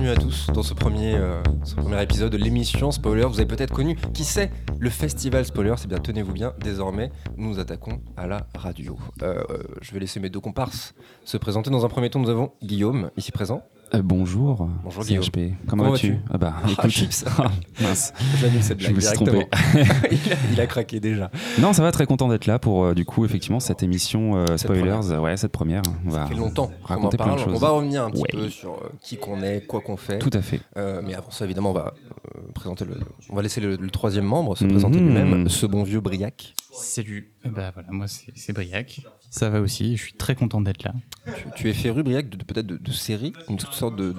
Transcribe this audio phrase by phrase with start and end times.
[0.00, 1.42] bienvenue à tous dans ce premier, euh,
[1.76, 3.24] premier épisode de l'émission Spoiler.
[3.24, 5.74] Vous avez peut-être connu, qui sait, le festival Spoiler.
[5.76, 8.96] C'est bien, tenez-vous bien, désormais, nous nous attaquons à la radio.
[9.22, 11.70] Euh, euh, je vais laisser mes deux comparses se présenter.
[11.70, 13.64] Dans un premier temps, nous avons Guillaume, ici présent.
[13.94, 14.68] Euh, bonjour.
[14.84, 15.08] Bonjour, CHP.
[15.38, 15.54] Guillaume.
[15.66, 16.90] Comment, Comment vas-tu Ah bah, Ah, écoute.
[16.90, 17.24] chips.
[17.80, 18.12] mince.
[18.38, 19.46] J'annule cette Je blague me suis trompé.
[20.10, 21.30] il, a, il a craqué déjà.
[21.58, 24.44] Non, ça va, très content d'être là pour euh, du coup effectivement cette émission euh,
[24.48, 24.90] Cette spoilers.
[25.00, 25.22] première.
[25.22, 25.82] Ouais, cette première.
[26.04, 27.40] On va Ça fait longtemps raconter plein de parle.
[27.48, 27.60] On choses.
[27.62, 28.28] va revenir un petit Ouais.
[28.32, 30.18] peu sur euh, qui qu'on est, quoi qu'on fait.
[30.18, 30.60] Tout à fait.
[30.76, 31.94] Euh, mais avant ça, évidemment, on va
[32.36, 32.94] euh, présenter le,
[33.30, 34.70] on va laisser le, le troisième membre se Mhm.
[34.70, 36.54] présenter lui-même, ce bon vieux Briac.
[36.72, 37.32] Salut.
[37.54, 39.00] Ben voilà, moi c'est Briac.
[39.30, 40.94] Ça va aussi, je suis très content d'être là.
[41.26, 44.14] Tu, tu es féru, Briac, de, de- peut-être de, de séries, une sorte de.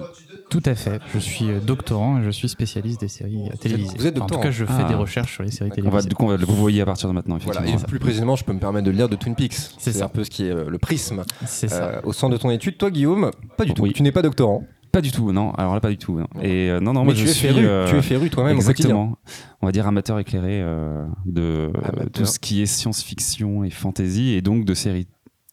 [0.50, 1.00] Tout à fait.
[1.12, 3.96] Je suis euh, doctorant et je suis spécialiste des séries euh, télévisées.
[3.98, 4.84] vous êtes Enfin, en tout cas, je fais Ah.
[4.84, 5.84] des recherches sur les séries D'accord.
[5.86, 6.08] On va, télévisées.
[6.10, 7.84] du coup, on va le vous voyez à partir de maintenant, Voilà, effectivement.
[7.86, 9.54] et plus précisément, je peux me permettre de le lire de Twin Peaks.
[9.78, 10.04] C'est ça.
[10.04, 11.84] un peu ce qui est euh, le prisme C'est ça.
[11.88, 12.78] euh, au centre de ton étude.
[12.78, 13.82] Toi, Guillaume, pas du tout.
[13.82, 13.92] Oui.
[13.92, 14.64] Tu n'es pas doctorant.
[14.92, 15.52] Pas du tout, non.
[15.52, 16.18] Alors là, pas du tout.
[16.18, 16.26] non.
[16.42, 17.46] Et euh, non, non, mais moi tu je es suis.
[17.48, 17.66] féru.
[17.66, 18.56] euh, Tu es féru toi-même.
[18.56, 19.18] Exactement.
[19.62, 22.10] On va dire amateur éclairé euh, de Amateur.
[22.12, 25.06] tout ce qui est science-fiction et fantasy, et donc de séries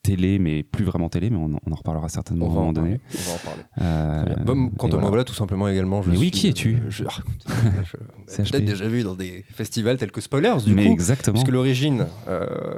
[0.04, 2.56] télé, mais plus vraiment télé, mais on, en- on en reparlera certainement On à un
[2.56, 3.00] moment donné.
[3.14, 4.44] on va en parler.
[4.46, 5.26] Bon, quant à moi, voilà.
[5.26, 6.02] tout simplement également.
[6.02, 7.12] Je Mais oui, qui es-tu je, ah,
[7.84, 8.38] je-.
[8.52, 10.94] Peut-être déjà vu dans des festivals tels que Spoilers, du mais coup.
[10.94, 11.34] exactement.
[11.34, 12.08] Puisque l'origine,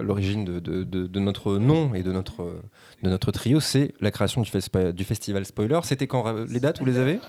[0.02, 2.62] l'origine de, de- de- de notre nom et de notre,
[3.04, 5.80] de notre trio, c'est la création du, fespa- du festival Spoiler.
[5.84, 7.20] C'était quand euh, les dates, vous les avez?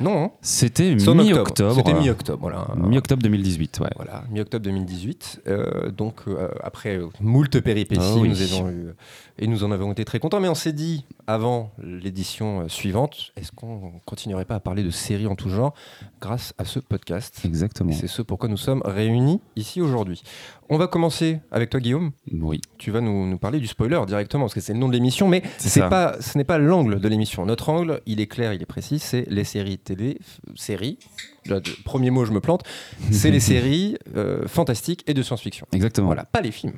[0.00, 0.30] Non, hein?
[0.40, 1.74] C'était mi-octobre.
[1.76, 2.66] C'était mi-octobre, voilà.
[2.76, 3.90] Mi-octobre 2018, ouais.
[3.96, 5.42] Voilà, mi-octobre 2018.
[5.46, 8.28] Euh, donc, euh, après moult péripéties, Ah oui.
[8.28, 8.86] nous avons eu,
[9.38, 10.40] et nous en avons été très contents.
[10.40, 14.90] Mais on s'est dit, avant l'édition euh, suivante, est-ce qu'on continuerait pas à parler de
[14.90, 15.74] séries en tout genre
[16.20, 17.40] grâce à ce podcast?
[17.44, 17.92] Exactement.
[17.92, 20.22] C'est ce pourquoi nous sommes réunis ici aujourd'hui.
[20.68, 22.12] On va commencer avec toi, Guillaume.
[22.32, 22.60] Oui.
[22.78, 25.28] Tu vas nous, nous parler du spoiler directement, parce que c'est le nom de l'émission,
[25.28, 27.44] mais C'est pas, ce n'est pas l'angle de l'émission.
[27.44, 30.18] Notre angle, il est clair, il est précis, c'est les séries télé,
[30.54, 30.98] séries.
[31.84, 32.62] Premier mot, je me plante.
[33.10, 35.66] C'est les séries euh, fantastiques et de science-fiction.
[35.72, 36.06] Exactement.
[36.06, 36.76] Voilà, pas les films,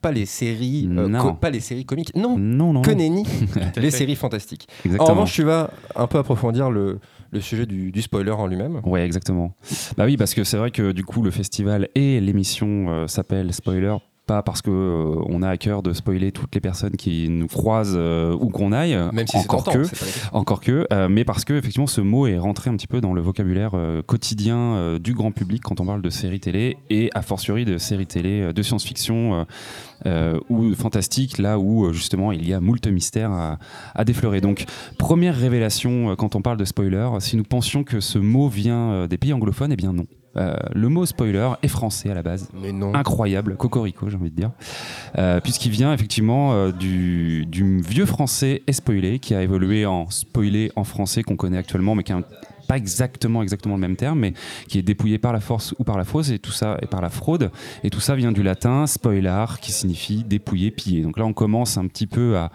[0.00, 2.14] pas les séries, euh, pas les séries comiques.
[2.14, 2.82] Non, Non, non.
[2.82, 3.24] que nenni,
[3.76, 4.68] les séries fantastiques.
[4.70, 5.10] En Exactement.
[5.10, 6.98] revanche, tu vas un peu approfondir le,
[7.32, 8.80] le sujet du, du spoiler en lui-même.
[8.84, 9.54] Ouais, exactement.
[9.96, 13.52] Bah oui, parce que c'est vrai que du coup, le festival et l'émission euh, s'appellent
[13.52, 13.96] Spoiler.
[14.24, 17.48] Pas parce que euh, on a à cœur de spoiler toutes les personnes qui nous
[17.48, 19.88] croisent euh, où qu'on aille, Même si c'est encore tentant, que,
[20.32, 23.14] encore que, euh, mais parce que effectivement ce mot est rentré un petit peu dans
[23.14, 27.22] le vocabulaire euh, quotidien du grand public quand on parle de séries télé et a
[27.22, 29.44] fortiori de séries télé de science-fiction
[30.48, 33.58] ou fantastique, là où justement il y a moult mystères à,
[33.94, 34.40] à déflorer.
[34.40, 34.66] Donc
[34.98, 39.18] première révélation quand on parle de spoiler, si nous pensions que ce mot vient des
[39.18, 40.06] pays anglophones, eh bien non.
[40.36, 42.94] Euh, le mot spoiler est français à la base Mais non.
[42.94, 44.50] incroyable, cocorico j'ai envie de dire,
[45.18, 50.72] Euh, puisqu'il vient effectivement euh, du, du vieux français spoilé qui a évolué en spoilé
[50.74, 52.20] en français qu'on connaît actuellement, mais qui a
[52.68, 54.32] pas exactement exactement le même terme, mais
[54.68, 57.02] qui est dépouillé par la force ou par la fausse et tout ça et par
[57.02, 57.50] la fraude
[57.84, 61.02] et tout ça vient du latin spoilar qui signifie dépouiller, piller.
[61.02, 62.50] Donc là on commence un petit peu à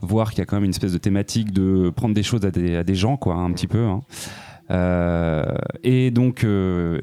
[0.00, 2.50] voir qu'il y a quand même une espèce de thématique de prendre des choses à
[2.50, 3.84] des, à des gens quoi, un petit peu.
[3.84, 4.00] hein.
[4.70, 5.44] Euh,
[5.82, 7.00] et donc euh,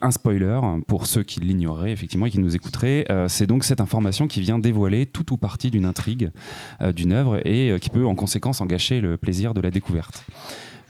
[0.00, 3.80] un spoiler, pour ceux qui l'ignoreraient effectivement et qui nous écouteraient, euh, c'est donc cette
[3.80, 6.30] information qui vient dévoiler tout ou partie d'une intrigue,
[6.94, 10.24] d'une œuvre, et qui peut en conséquence en gâcher le plaisir de la découverte.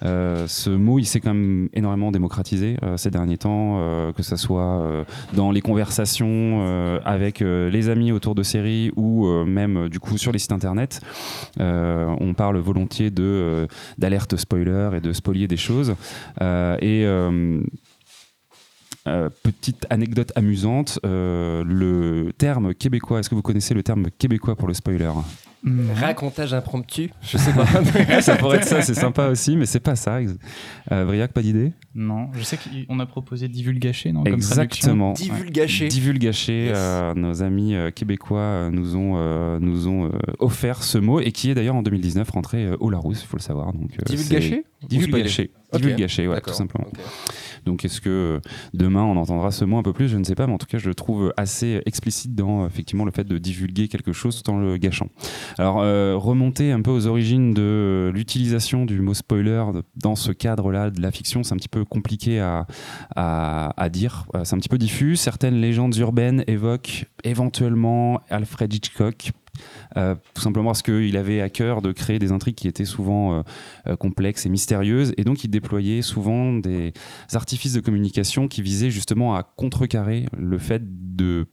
[0.04, 4.22] Euh, ce mot, il s'est quand même énormément démocratisé euh, ces derniers temps, euh, que
[4.22, 10.18] ce soit dans les conversations avec les amis autour de séries ou même du coup
[10.18, 11.00] sur les sites internet.
[11.58, 13.10] On parle volontiers
[13.98, 15.94] d'alerte spoiler et de spolier des choses.
[16.40, 17.06] Et
[19.42, 24.74] petite anecdote amusante, le terme québécois, est-ce que vous connaissez le terme québécois pour le
[24.74, 25.12] spoiler?
[25.62, 25.90] Mhm.
[25.94, 27.66] Racontage impromptu, je sais pas.
[28.22, 30.18] Ça pourrait être ça, c'est sympa aussi, mais c'est pas ça.
[30.90, 31.72] Euh, Briac, pas d'idée?
[31.94, 35.12] Non, je sais qu'on a proposé divulgacher, non comme Exactement.
[35.12, 36.72] Divulgaché, Yes.
[36.76, 41.20] euh, nos amis euh, québécois euh, nous ont, euh, nous ont euh, offert ce mot
[41.20, 43.72] et qui est d'ailleurs en 2019 rentré euh, au Larousse, il faut le savoir.
[43.72, 44.64] Donc, euh, Divulgaché?
[44.80, 45.50] C'est- Divulgaché.
[45.72, 45.80] Ok.
[45.80, 46.86] Divulgaché, ouais, tout simplement.
[47.66, 48.40] Donc est-ce que euh,
[48.74, 50.08] demain on entendra ce mot un peu plus?
[50.08, 53.04] Je ne sais pas, mais en tout cas je le trouve assez explicite dans effectivement
[53.04, 55.08] le fait de divulguer quelque chose tout en le gâchant.
[55.58, 59.64] Alors euh, remonter un peu aux origines de euh, l'utilisation du mot spoiler
[59.96, 64.26] dans ce cadre-là de la fiction, c'est un petit peu compliqué à, dire.
[64.34, 65.16] Euh, C'est un petit peu diffus.
[65.16, 69.32] Certaines légendes urbaines évoquent éventuellement Alfred Hitchcock.
[69.96, 73.34] Euh, tout simplement parce qu'il avait à cœur de créer des intrigues qui étaient souvent
[73.34, 73.42] euh,
[73.86, 76.92] euh, complexes et mystérieuses, et donc il déployait souvent des
[77.32, 80.82] artifices de communication qui visaient justement à contrecarrer le fait
[81.16, 81.46] de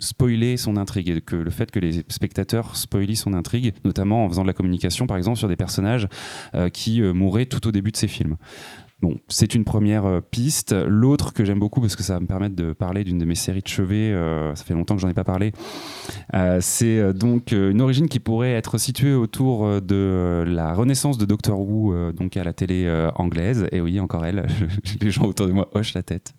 [0.00, 4.28] spoiler son intrigue et que le fait que les spectateurs spoilent son intrigue, notamment en
[4.28, 6.08] faisant de la communication par exemple sur des personnages
[6.72, 8.36] qui mouraient tout au début de ces films.
[9.02, 10.72] Bon, c'est une première euh, piste.
[10.72, 13.34] L'autre que j'aime beaucoup parce que ça va me permettre de parler d'une de mes
[13.34, 15.52] séries de chevet, euh, ça fait longtemps que j'en ai pas parlé.
[16.32, 21.60] Euh, c'est donc une origine qui pourrait être située autour de la renaissance de Doctor
[21.60, 23.66] Who, donc à la télé anglaise.
[23.70, 24.46] Et oui, encore elle,
[25.00, 26.34] les gens autour de moi hochent la tête.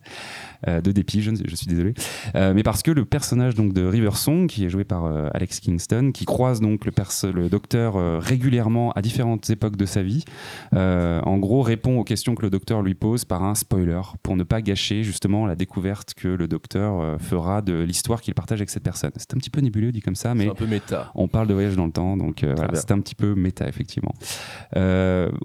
[0.68, 1.94] Euh, de dépit, je, je, suis désolé.
[2.36, 5.30] Euh, mais parce que le personnage donc de River Song, qui est joué par euh,
[5.33, 6.92] Alex Kingston, qui croise donc le,
[7.31, 10.25] le docteur régulièrement à différentes époques de sa vie,
[10.74, 14.44] en gros répond aux questions que le docteur lui pose par un spoiler pour ne
[14.44, 18.83] pas gâcher justement la découverte que le docteur fera de l'histoire qu'il partage avec cette
[18.83, 19.12] personne.
[19.15, 21.12] C'est un petit peu nébuleux dit comme ça, mais un peu méta.
[21.15, 24.13] on parle de voyage dans le temps, donc voilà, c'est un petit peu méta effectivement.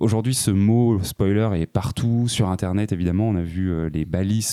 [0.00, 2.92] Aujourd'hui, ce mot spoiler est partout sur Internet.
[2.92, 4.48] Évidemment, on a vu les balises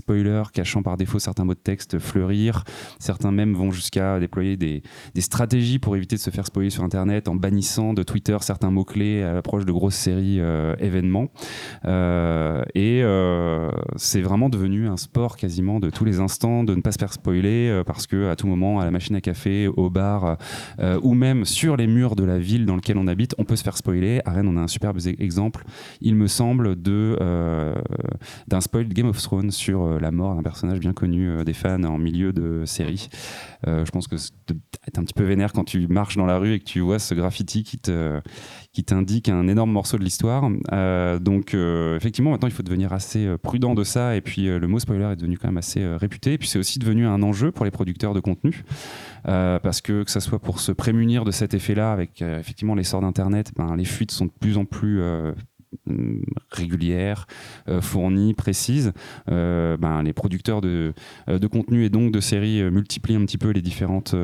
[0.51, 2.63] cachant par défaut certains mots de texte fleurir.
[2.99, 4.81] Certains même vont jusqu'à déployer des,
[5.19, 9.23] stratégies pour éviter de se faire spoiler sur Internet en bannissant de Twitter certains mots-clés
[9.23, 11.27] à l'approche de grosses séries euh, événements.
[11.85, 16.81] Euh, et euh, c'est vraiment devenu un sport quasiment de tous les instants de ne
[16.81, 19.89] pas se faire spoiler parce que à tout moment, à la machine à café, au
[19.89, 20.37] bar
[21.01, 23.63] ou même sur les murs de la ville dans laquelle on habite, on peut se
[23.63, 24.21] faire spoiler.
[24.25, 25.65] À on a un superbe exemple,
[26.01, 27.17] il me semble, de
[28.47, 31.53] d'un spoil de Game of Thrones sur la mort un personnage bien connu euh, des
[31.53, 33.09] fans en milieu de série.
[33.67, 36.53] Euh, je pense que c'est un petit peu vénère quand tu marches dans la rue
[36.53, 38.21] et que tu vois ce graffiti qui te
[38.71, 40.49] qui t'indique un énorme morceau de l'histoire.
[40.71, 44.15] Euh, donc effectivement, maintenant il faut devenir assez prudent de ça.
[44.15, 46.33] Et puis le mot spoiler est devenu quand même assez réputé.
[46.33, 48.63] Et puis c'est aussi devenu un enjeu pour les producteurs de contenu.
[49.23, 53.51] parce que que ça soit pour se prémunir de cet effet-là, avec effectivement l'essor d'Internet,
[53.57, 55.01] ben, les fuites sont de plus en plus
[56.51, 57.27] régulière,
[57.67, 58.91] euh, fournie, précise,
[59.29, 60.93] euh, ben, les producteurs de,
[61.27, 64.15] de contenu et donc de séries multiplient un petit peu les différentes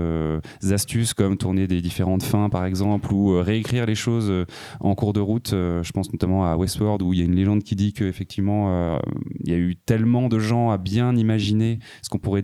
[0.72, 4.32] astuces comme tourner des différentes fins par exemple ou réécrire les choses
[4.80, 5.50] en cours de route.
[5.52, 9.00] je pense notamment à Westworld où il y a une légende qui dit qu'effectivement
[9.44, 12.44] il y a eu tellement de gens à bien imaginer ce qu'on pourrait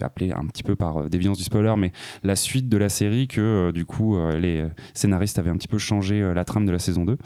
[0.00, 1.92] appeler un petit peu par déviance du spoiler, mais
[2.22, 6.32] la suite de la série que du coup les scénaristes avaient un petit peu changé
[6.34, 7.18] la trame de la saison 2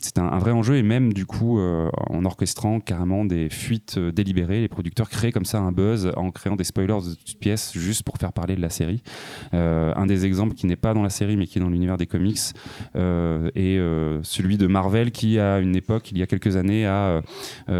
[0.00, 4.12] c'est un, vrai enjeu et même du coup euh, en orchestrant carrément des fuites euh,
[4.12, 7.72] délibérées, les producteurs créent comme ça un buzz en créant des spoilers de toutes pièces
[7.76, 9.02] juste pour faire parler de la série.
[9.54, 11.96] Euh, un des exemples qui n'est pas dans la série mais qui est dans l'univers
[11.96, 12.38] des comics
[12.94, 13.78] est
[14.22, 17.22] celui de Marvel qui à une époque, il y a quelques années, a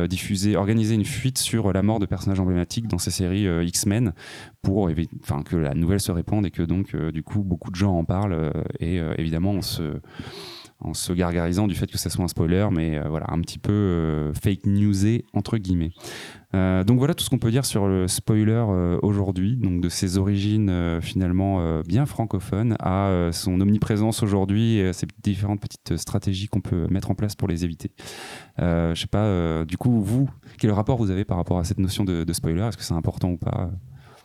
[0.08, 4.12] diffusé, organisé une fuite sur la mort de personnages emblématiques dans ses séries X-Men
[4.62, 4.90] pour
[5.22, 8.04] enfin, que la nouvelle se répande et que donc du coup beaucoup de gens en
[8.04, 10.00] parlent et évidemment on se
[10.80, 13.58] en se gargarisant du fait que ça soit un spoiler, mais euh, voilà, un petit
[13.58, 15.90] peu euh, fake newsé entre guillemets.
[16.54, 18.64] Euh, donc voilà tout ce qu'on peut dire sur le spoiler
[19.02, 25.06] aujourd'hui, donc de ses origines finalement bien francophones à son omniprésence aujourd'hui et à ces
[25.22, 27.90] différentes petites stratégies qu'on peut mettre en place pour les éviter.
[28.58, 32.04] je sais pas, du coup vous, quel rapport vous avez par rapport à cette notion
[32.04, 32.62] de spoiler?
[32.62, 33.70] Est-ce que c'est important ou pas?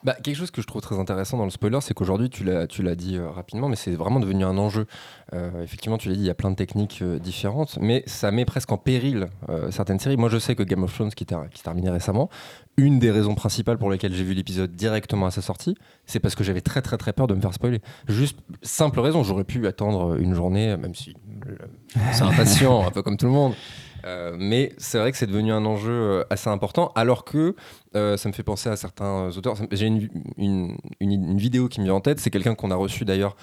[0.03, 2.95] Bah, quelque chose que je trouve très intéressant dans le spoiler, c'est qu'aujourd'hui, tu l'as,
[2.95, 4.85] dit euh, rapidement, mais c'est vraiment devenu un enjeu.
[5.33, 8.31] Euh, effectivement, tu l'as dit, il y a plein de techniques euh, différentes, mais ça
[8.31, 9.27] met presque en péril
[9.69, 10.17] certaines séries.
[10.17, 12.29] Moi, je sais que Game of Thrones, qui, qui terminé récemment,
[12.77, 16.35] une des raisons principales pour lesquelles j'ai vu l'épisode directement à sa sortie, c'est parce
[16.35, 17.81] que j'avais très très très peur de me faire spoiler.
[18.07, 21.15] Juste simple raison, j'aurais pu attendre une journée, même si
[22.11, 23.53] c'est impatient, un peu comme tout le monde.
[24.05, 27.55] Euh, mais c'est vrai que c'est devenu un enjeu euh, assez important, alors que
[27.95, 29.55] euh, ça me fait penser à certains auteurs.
[29.71, 33.05] J'ai une, une, une, vidéo qui me vient en tête, c'est quelqu'un qu'on a reçu
[33.05, 33.35] d'ailleurs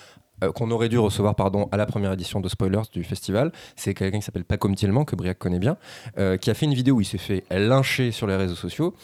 [0.55, 3.53] qu'on aurait dû recevoir pardon à la première édition de Spoilers du festival.
[3.77, 5.77] C'est quelqu'un qui s'appelle Pacom Tielman, que Briac connaît bien,
[6.41, 8.95] qui a fait une vidéo où il s'est fait lyncher sur les réseaux sociaux.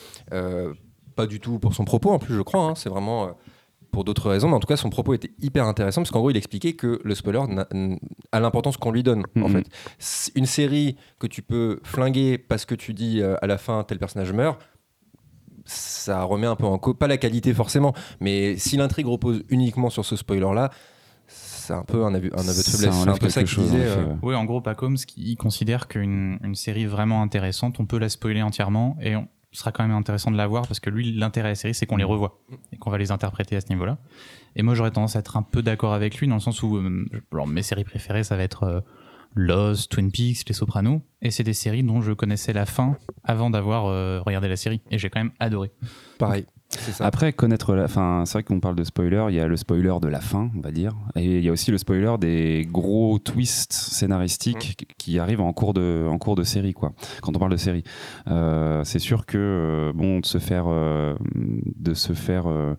[1.14, 2.62] pas du tout pour son propos en plus, je crois.
[2.62, 2.74] Hein.
[2.74, 3.36] c'est vraiment
[3.90, 6.30] pour d'autres raisons, mais en tout cas, son propos était hyper intéressant parce qu'en gros,
[6.30, 7.40] il expliquait que le spoiler
[8.32, 9.24] a, l'importance qu'on lui donne.
[9.36, 9.62] En mhm.
[9.62, 13.84] fait, une série que tu peux flinguer parce que tu dis euh, à la fin
[13.84, 14.60] tel personnage meurt,
[15.64, 19.90] ça remet un peu en cause, pas la qualité forcément, mais si l'intrigue repose uniquement
[19.90, 20.70] sur ce spoiler-là,
[21.26, 22.94] c'est un peu un aveu, un aveu de faiblesse.
[22.94, 23.86] C'est un peu ça qu'il disait.
[23.86, 24.14] Euh.
[24.22, 28.42] Oui, en gros, Pacom, il considère qu'une une série vraiment intéressante, on peut la spoiler
[28.42, 31.52] entièrement et on, sera quand même intéressant de la voir parce que lui, l'intérêt de
[31.52, 32.40] la série, c'est qu'on les revoit
[32.72, 33.98] et qu'on va les interpréter à ce niveau-là.
[34.54, 36.76] Et moi, j'aurais tendance à être un peu d'accord avec lui dans le sens où
[36.76, 38.80] euh, mes séries préférées, ça va être euh,
[39.34, 41.02] Lost, Twin Peaks, Les Sopranos.
[41.22, 44.80] Et c'est des séries dont je connaissais la fin avant d'avoir euh, regardé la série.
[44.90, 45.70] Et j'ai quand même adoré.
[46.18, 46.46] Pareil.
[47.00, 49.94] Après, connaître la fin, c'est vrai qu'on parle de spoiler, il y a le spoiler
[50.00, 53.18] de la fin, on va dire, et il y a aussi le spoiler des gros
[53.18, 54.84] twists scénaristiques Mm.
[54.98, 56.92] qui arrivent en cours de, en cours de série, quoi.
[57.22, 57.84] Quand on parle de série,
[58.28, 62.74] Euh, c'est sûr que euh, bon, de se faire, euh, de se faire euh,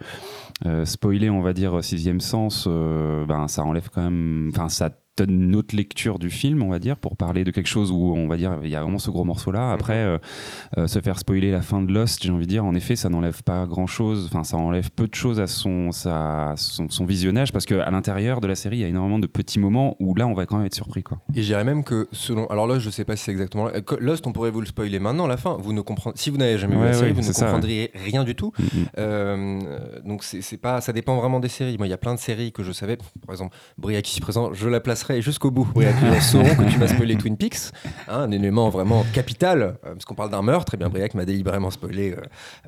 [0.66, 4.90] euh, spoiler, on va dire sixième sens, ben ça enlève quand même, enfin ça
[5.26, 8.28] une autre lecture du film, on va dire, pour parler de quelque chose où on
[8.28, 9.72] va dire il y a vraiment ce gros morceau là.
[9.72, 10.18] Après, euh,
[10.78, 13.10] euh, se faire spoiler la fin de Lost, j'ai envie de dire, en effet, ça
[13.10, 14.28] n'enlève pas grand chose.
[14.32, 18.42] Enfin, ça enlève peu de choses à son, sa- son, son visionnage parce qu'à l'intérieur
[18.42, 20.58] de la série, il y a énormément de petits moments où là, on va quand
[20.58, 21.20] même être surpris, quoi.
[21.36, 22.48] Et je dirais même que selon.
[22.48, 23.70] Alors là, je sais pas si c'est exactement.
[24.00, 25.58] Lost, on pourrait vous le spoiler maintenant, la fin.
[25.60, 26.16] Vous ne comprenez.
[26.18, 27.34] Si vous n'avez jamais vu la série, ouais, vous ne ouais.
[27.34, 28.52] comprendriez rien du tout.
[28.60, 28.86] Mm, mm.
[29.00, 29.60] Euh,
[30.06, 31.78] donc c'est pas, ça dépend vraiment des séries.
[31.78, 32.98] Moi, il y a plein de séries que je savais.
[32.98, 35.66] Par exemple, Briac ici présent, je la placerai jusqu'au bout.
[35.74, 37.72] Briac, les gens sauront que tu m'as spoilé Twin Peaks,
[38.08, 40.74] hein, un élément vraiment capital, euh, parce qu'on parle d'un meurtre.
[40.74, 42.22] Et bien, Briac m'a délibérément spoilé euh,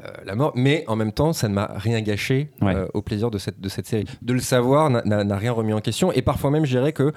[0.05, 2.75] euh, la mort, mais en même temps, ça ne m'a rien gâché Ouais.
[2.75, 4.05] euh, au plaisir de cette de cette série.
[4.22, 6.12] De le savoir n'a rien remis en question.
[6.12, 7.12] Et parfois même, je dirais que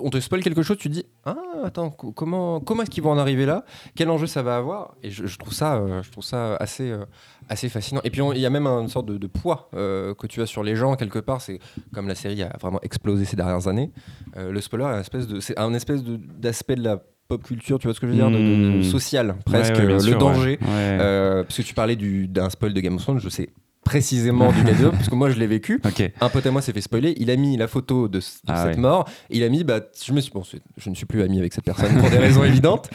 [0.00, 3.02] on te spoil quelque chose, tu te dis ah attends co- comment comment est-ce qu'ils
[3.02, 3.64] vont en arriver là?
[3.94, 4.94] Quel enjeu ça va avoir?
[5.02, 7.04] Et je, je trouve ça euh, je trouve ça assez euh,
[7.48, 8.00] assez fascinant.
[8.04, 10.46] Et puis il y a même une sorte de, de poids euh, que tu as
[10.46, 11.40] sur les gens quelque part.
[11.40, 11.58] C'est
[11.94, 13.90] comme la série a vraiment explosé ces dernières années.
[14.36, 17.78] le spoiler est un espèce de c'est un espèce d'aspect de la pop culture.
[17.78, 18.30] Tu vois ce que je veux dire?
[18.30, 18.82] De, de- de Mm.
[18.84, 20.58] social presque Ouais, ouais, bien le sûr, danger.
[20.60, 20.98] ouais.
[21.00, 23.48] Euh, parce que tu parlais du- d'un spoil de Game of Thrones, je sais
[23.86, 25.80] précisément du Game of Thrones parce que moi je l'ai vécu.
[26.20, 27.14] Un pote à moi s'est fait spoiler.
[27.18, 28.80] Il a mis la photo de, Ah cette ouais.
[28.80, 29.08] mort.
[29.30, 30.42] Il a mis, bah, je me suis, bon,
[30.76, 32.90] je ne suis plus ami avec cette personne pour des raisons évidentes.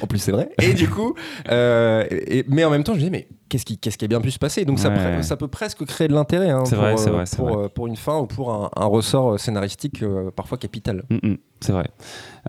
[0.00, 0.48] En plus, c'est vrai.
[0.62, 1.14] Et du coup,
[1.50, 4.08] euh, et- mais en même temps, je me disais, mais qu'est-ce qui, qu'est-ce qui a
[4.08, 4.96] bien pu se passer Donc ça, Ouais.
[5.18, 6.50] pre- ça peut presque créer de l'intérêt.
[6.50, 7.64] hein, pour, vrai, c'est euh, vrai, c'est pour, vrai.
[7.64, 11.04] euh, pour une fin ou pour un, un ressort scénaristique euh, parfois capital.
[11.10, 11.88] Mm, mm, c'est vrai.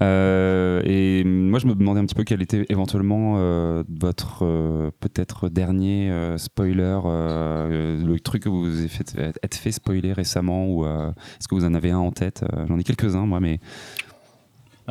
[0.02, 4.92] Euh, et moi, je me demandais un petit peu quel était éventuellement euh, votre euh,
[5.00, 10.66] peut-être dernier euh, spoiler, euh, le truc que vous avez fait être fait spoiler récemment,
[10.68, 12.44] ou euh, est-ce que vous en avez un en tête?
[12.54, 14.09] Euh, J'en ai quelques-uns, moi, mais Euh,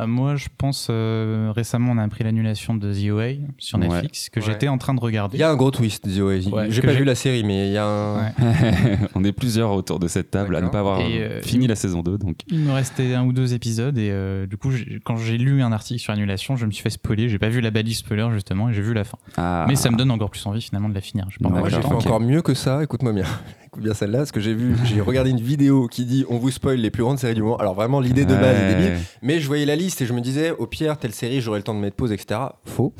[0.07, 3.87] moi, je pense euh, récemment, on a appris l'annulation de The OA sur Ouais.
[3.87, 4.45] Netflix que Ouais.
[4.45, 5.37] j'étais en train de regarder.
[5.37, 6.49] Il y a un gros twist, The OA.
[6.49, 8.17] Ouais, j'ai pas vu la série, mais il y a un.
[8.19, 8.31] Ouais.
[9.15, 12.01] on est plusieurs autour de cette table à ne pas avoir euh, fini la saison
[12.01, 12.37] 2, donc.
[12.49, 14.71] Il me restait un ou deux épisodes et euh, du coup,
[15.03, 17.29] quand j'ai lu un article sur l'annulation, je me suis fait spoiler.
[17.29, 19.17] J'ai pas vu la balise spoiler justement et j'ai vu la fin.
[19.37, 19.65] Ah.
[19.67, 21.25] Mais ça me donne encore plus envie finalement de la finir.
[21.29, 21.59] Je D'accord.
[21.59, 22.83] Moi, j'ai fait encore mieux que ça.
[22.83, 23.25] Écoute-moi bien.
[23.71, 26.49] Écoute bien celle-là, parce que j'ai vu, j'ai regardé une vidéo qui dit on vous
[26.49, 27.57] spoil les plus grandes séries du moment.
[27.57, 28.97] Alors vraiment, l'idée de base est débile.
[29.21, 31.63] Mais je voyais la liste et je me disais, au pire, telle série, j'aurais le
[31.63, 32.39] temps de mettre pause, etc.
[32.65, 32.95] Faux.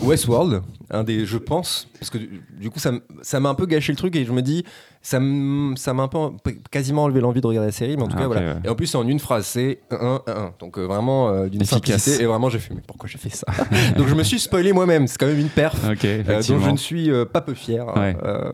[0.00, 3.96] Westworld, un des, je pense, parce que du coup, ça m'a un peu gâché le
[3.96, 4.64] truc et je me dis,
[5.02, 8.22] ça m'a un peu quasiment enlevé l'envie de regarder la série, mais en tout Ah,
[8.22, 8.40] cas, voilà.
[8.54, 8.60] ouais.
[8.64, 10.54] Et en plus, c'est en une phrase, c'est 1, 1, 1.
[10.60, 12.22] Donc euh, vraiment euh, d'une simplicité.
[12.22, 13.46] Et vraiment, j'ai fait, mais pourquoi j'ai fait ça?
[13.96, 15.06] Donc je me suis spoilé moi-même.
[15.06, 15.76] C'est quand même une perf.
[15.90, 17.86] Ok, euh, dont je ne suis euh, pas peu fier.
[17.96, 18.16] Ouais.
[18.22, 18.50] Euh,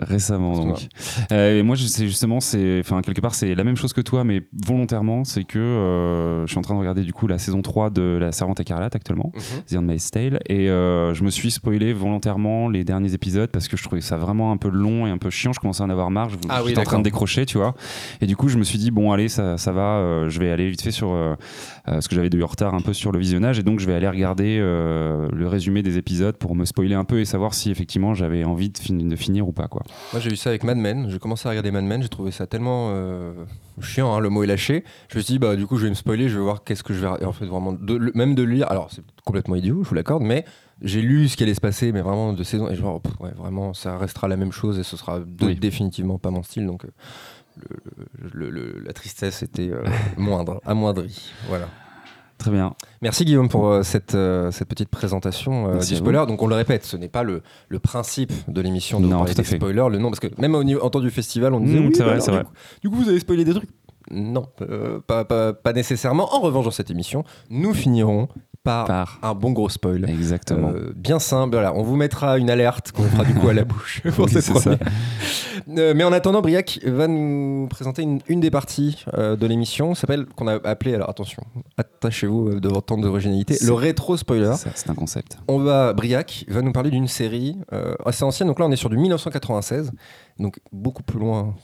[0.00, 0.88] Récemment donc.
[1.30, 4.42] Et moi sais justement c'est enfin quelque part c'est la même chose que toi mais
[4.66, 8.18] volontairement c'est que je suis en train de regarder du coup la saison 3 de
[8.20, 9.62] La Servante écarlate actuellement mhm.
[9.68, 13.82] The Handmaid's Tale et je me suis spoilé volontairement les derniers épisodes parce que je
[13.84, 16.10] trouvais ça vraiment un peu long et un peu chiant je commençais à en avoir
[16.10, 17.74] marre je Ah oui, en train de décrocher tu vois.
[18.20, 20.50] Et du coup je me suis dit bon allez ça, ça va euh, je vais
[20.50, 21.34] aller vite fait sur euh, euh,
[21.86, 24.08] parce que j'avais du retard un peu sur le visionnage et donc je vais aller
[24.08, 28.14] regarder euh, le résumé des épisodes pour me spoiler un peu et savoir si effectivement
[28.14, 29.82] j'avais envie de, fin- de finir ou pas quoi.
[30.12, 32.30] Moi j'ai vu ça avec Mad Men, j'ai commencé à regarder Mad Men, j'ai trouvé
[32.30, 32.92] ça tellement
[33.80, 34.84] chiant, hein, le mot est lâché.
[35.10, 36.82] Je me suis dit, bah du coup je vais me spoiler, je vais voir qu'est-ce
[36.82, 37.08] que je vais...
[37.20, 40.22] Et en fait vraiment, de- même de lire, alors c'est complètement idiot, je vous l'accorde,
[40.22, 40.44] mais
[40.82, 43.32] j'ai lu ce qui allait se passer, mais vraiment de saison, et genre, pff, ouais,
[43.36, 45.56] vraiment ça restera la même chose et ce sera de- Oui.
[45.56, 46.88] définitivement pas mon style, donc euh,
[48.32, 49.82] le- le- le- la tristesse était euh,
[50.16, 51.32] moindre, amoindrie.
[51.48, 51.68] Voilà.
[52.38, 56.24] très bien Merci Guillaume pour euh, cette, euh, cette petite présentation euh, du spoiler.
[56.28, 59.34] Donc on le répète, ce n'est pas le, le principe de l'émission de Non, parler
[59.34, 61.80] des spoilers, le nom, parce que même au niveau, en temps du festival, on disait
[61.80, 62.44] Mmh, oui, c'est bah vrai, alors, c'est du, vrai.
[62.44, 63.70] coup, du coup, vous avez spoilé des trucs.
[64.10, 66.34] Non, euh, pas, pas, pas nécessairement.
[66.34, 68.28] En revanche, dans cette émission, nous finirons
[68.64, 70.08] par, par un bon gros spoil.
[70.08, 73.54] exactement Euh, bien simple, voilà, on vous mettra une alerte qu'on fera du coup à
[73.54, 74.70] la bouche pour Oui, cette ça.
[75.76, 80.26] Euh, mais en attendant, Briac va nous présenter une, une des parties de l'émission, s'appelle
[80.26, 81.42] qu'on a appelé, alors attention,
[81.76, 84.52] attachez-vous de votre temps d'originalité, le rétro spoiler.
[84.74, 87.56] C'est un concept On va, Briac va nous parler d'une série
[88.04, 89.92] assez ancienne, donc là on est sur du 1996,
[90.38, 91.54] donc beaucoup plus loin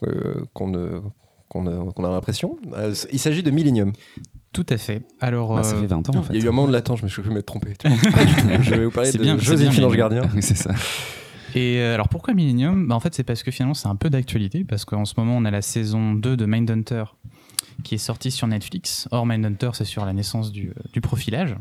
[0.52, 1.00] qu'on ne-
[1.62, 2.56] qu'on a l'impression.
[2.74, 3.92] Euh, il s'agit de Millennium.
[4.52, 5.02] Tout à fait.
[5.20, 6.68] Alors, Bah, ça euh, fait 20 ans en fait Il y a eu un moment
[6.68, 7.74] de latence, je me suis je vais m'être trompé.
[8.60, 10.22] Je vais vous parler C'est de bien, Joséphine Ange Gardien.
[10.34, 10.72] Oui, c'est ça
[11.54, 12.86] Et euh, alors pourquoi Millennium?
[12.86, 15.36] Bah, En fait, c'est parce que finalement, c'est un peu d'actualité, parce qu'en ce moment,
[15.36, 17.04] on a la saison 2 de Mindhunter
[17.82, 19.08] qui est sortie sur Netflix.
[19.10, 21.56] Or, Mindhunter, c'est sur la naissance du, du profilage.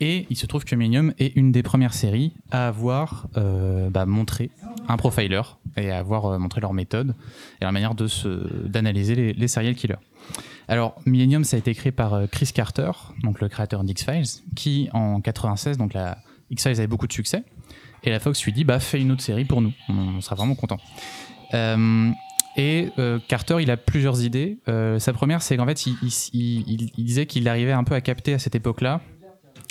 [0.00, 4.06] Et il se trouve que Millennium est une des premières séries à avoir euh, bah,
[4.06, 4.50] montré
[4.88, 5.40] un profiler
[5.76, 7.14] et à avoir euh, montré leur méthode
[7.60, 9.96] et leur manière d'analyser les, les serial killers.
[10.68, 12.90] Alors, Millennium, ça a été créé par euh, Chris Carter,
[13.24, 16.18] donc le créateur d'X-Files, qui en 96, donc la
[16.50, 17.42] X-Files avait beaucoup de succès,
[18.04, 20.54] et la Fox lui dit, bah fais une autre série pour nous, on sera vraiment
[20.54, 20.78] content.
[22.56, 22.88] Et
[23.28, 24.58] Carter, il a plusieurs idées.
[24.66, 28.54] Sa première, c'est qu'en fait, il disait qu'il arrivait un peu à capter à cette
[28.54, 29.00] époque-là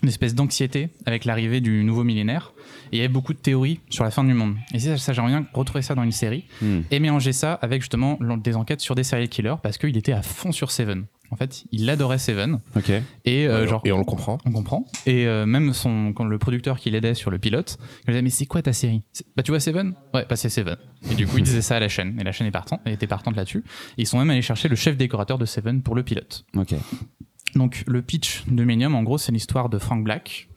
[0.03, 2.53] une espèce d'anxiété avec l'arrivée du nouveau millénaire.
[2.91, 4.55] Et il y avait beaucoup de théories sur la fin du monde.
[4.73, 6.81] Et ça, ça j'aimerais bien retrouver ça dans une série Hmm.
[6.91, 10.21] et mélanger ça avec justement des enquêtes sur des serial killers parce qu'il était à
[10.21, 11.05] fond sur Seven.
[11.29, 12.89] En fait, il adorait Seven Ok.
[13.25, 14.37] et euh, genre Et on le comprend.
[14.45, 14.85] on comprend.
[15.05, 17.77] Et euh, même son, quand le producteur qui l'aidait sur le pilote,
[18.07, 19.01] il disait mais c'est quoi ta série?
[19.35, 19.93] Bah tu vois Seven?
[20.13, 20.77] Ouais, bah c'est Seven.
[21.11, 22.93] Et du coup il disait ça à la chaîne et la chaîne est partant, elle
[22.93, 23.63] était partante là-dessus.
[23.97, 26.45] Et ils sont même allés chercher le chef décorateur de Seven pour le pilote.
[26.55, 26.75] Ok.
[27.55, 30.47] Donc le pitch de Millennium, en gros, c'est l'histoire de Frank Black,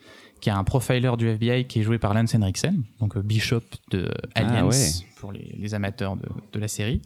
[0.40, 3.60] qui est un profiler du FBI qui est joué par Lance Henriksen, donc euh, Bishop
[3.90, 4.88] de Aliens Ah ouais.
[5.18, 7.02] pour les, les amateurs de, de la série.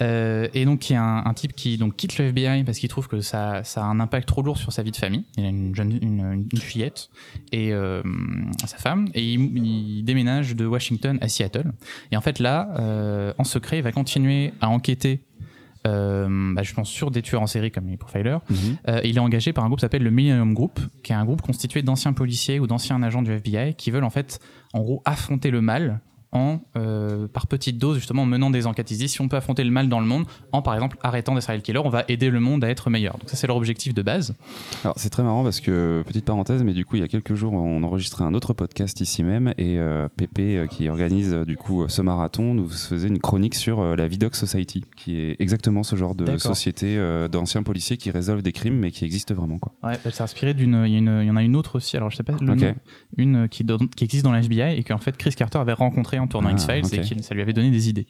[0.00, 2.88] Euh, et donc qui est un, un type qui donc quitte le FBI parce qu'il
[2.88, 5.24] trouve que ça, ça a un impact trop lourd sur sa vie de famille.
[5.36, 7.10] Il a une jeune une, une fillette
[7.52, 8.02] et euh,
[8.64, 11.70] sa femme et il, il déménage de Washington à Seattle.
[12.12, 15.20] Et en fait là, euh, en secret, il va continuer à enquêter.
[15.86, 18.56] Euh, bah, je pense sur des tueurs en série comme les profilers Mhm.
[18.88, 21.24] euh, il est engagé par un groupe qui s'appelle le Millennium Group, qui est un
[21.26, 24.38] groupe constitué d'anciens policiers ou d'anciens agents du FBI qui veulent en fait,
[24.72, 26.00] en gros, affronter le mal
[26.34, 28.90] en euh, par petites doses justement en menant des enquêtes.
[28.90, 31.34] Ils disent si on peut affronter le mal dans le monde en par exemple arrêtant
[31.34, 33.16] des serial killers, on va aider le monde à être meilleur.
[33.18, 34.34] Donc ça c'est leur objectif de base.
[34.82, 37.34] Alors c'est très marrant parce que petite parenthèse, mais du coup il y a quelques
[37.34, 41.44] jours on enregistrait un autre podcast ici même et euh, Pépé euh, qui organise euh,
[41.44, 45.36] du coup ce marathon nous faisait une chronique sur euh, la Vidoc Society qui est
[45.38, 46.98] exactement ce genre de société
[47.30, 49.72] d'anciens policiers qui résolvent des crimes mais qui existe vraiment quoi.
[49.82, 51.96] Ouais, elle s'est inspirée d'une, il y, en a une autre aussi.
[51.96, 52.74] Alors je sais pas le nom,
[53.16, 53.64] une qui,
[54.00, 56.98] existe dans la FBI et qu'en fait Chris Carter avait rencontré en tournant Ah, X-Files
[56.98, 58.06] et qui ça lui avait donné des idées.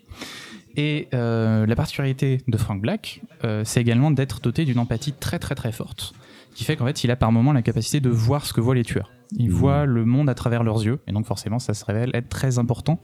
[0.77, 5.39] Et euh, la particularité de Frank Black, euh, c'est également d'être doté d'une empathie très
[5.39, 6.15] très très forte,
[6.55, 8.75] qui fait qu'en fait il a par moment la capacité de voir ce que voient
[8.75, 9.11] les tueurs.
[9.37, 9.55] Il Mhm.
[9.55, 12.59] voit le monde à travers leurs yeux, et donc forcément ça se révèle être très
[12.59, 13.01] important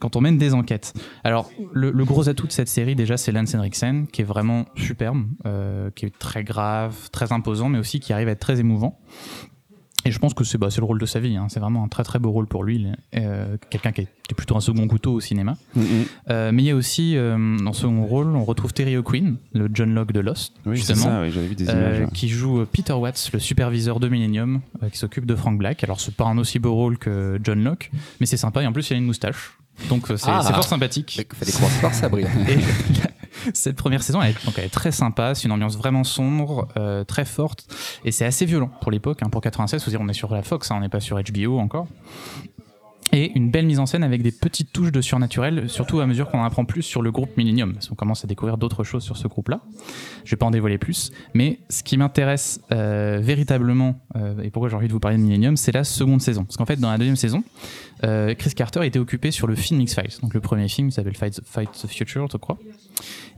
[0.00, 0.92] quand on mène des enquêtes.
[1.24, 4.66] Alors le, le gros atout de cette série déjà c'est Lance Henriksen, qui est vraiment
[4.76, 8.60] superbe, euh, qui est très grave, très imposant, mais aussi qui arrive à être très
[8.60, 8.98] émouvant.
[10.04, 11.36] Et je pense que c'est bah, c'est le rôle de sa vie.
[11.36, 11.46] hein.
[11.48, 12.86] C'est vraiment un très très beau rôle pour lui.
[13.16, 15.56] Euh, Quelqu'un qui est plutôt un second couteau au cinéma.
[15.74, 15.84] Mhm.
[16.30, 19.68] Euh, mais il y a aussi, euh, dans second rôle, on retrouve Terry O'Quinn, le
[19.72, 22.08] John Locke de Lost, Oui c'est justement, ça, oui, j'avais vu des euh, images.
[22.12, 25.82] qui joue Peter Watts, le superviseur de Millennium, euh, qui s'occupe de Frank Black.
[25.84, 27.90] Alors c'est pas un aussi beau rôle que John Locke,
[28.20, 28.62] mais c'est sympa.
[28.62, 29.58] Et en plus, il a une moustache.
[29.88, 30.40] Donc c'est Ah.
[30.46, 31.16] c'est fort sympathique.
[31.16, 32.28] Il fallait commencer par ça, Brian.
[32.48, 32.56] Et
[33.52, 35.34] cette première saison, elle est, donc très sympa.
[35.34, 37.66] C'est une ambiance vraiment sombre, euh, très forte,
[38.04, 39.18] et c'est assez violent pour l'époque.
[39.22, 41.20] hein, pour 96, faut dire, on est sur la Fox, hein, on n'est pas sur
[41.20, 41.86] HBO encore.
[43.12, 46.28] Et une belle mise en scène avec des petites touches de surnaturel, surtout à mesure
[46.28, 47.74] qu'on en apprend plus sur le groupe Millennium.
[47.74, 49.60] Parce qu'on commence à découvrir d'autres choses sur ce groupe-là.
[50.24, 51.12] Je vais pas en dévoiler plus.
[51.32, 55.22] Mais ce qui m'intéresse euh, véritablement, euh, et pourquoi j'ai envie de vous parler de
[55.22, 56.42] Millennium, c'est la seconde saison.
[56.44, 57.44] Parce qu'en fait, dans la deuxième saison,
[58.02, 60.20] euh, Chris Carter était occupé sur le film X-Files.
[60.22, 62.58] Donc le premier film s'appelle Fight, Fight the Future, je crois.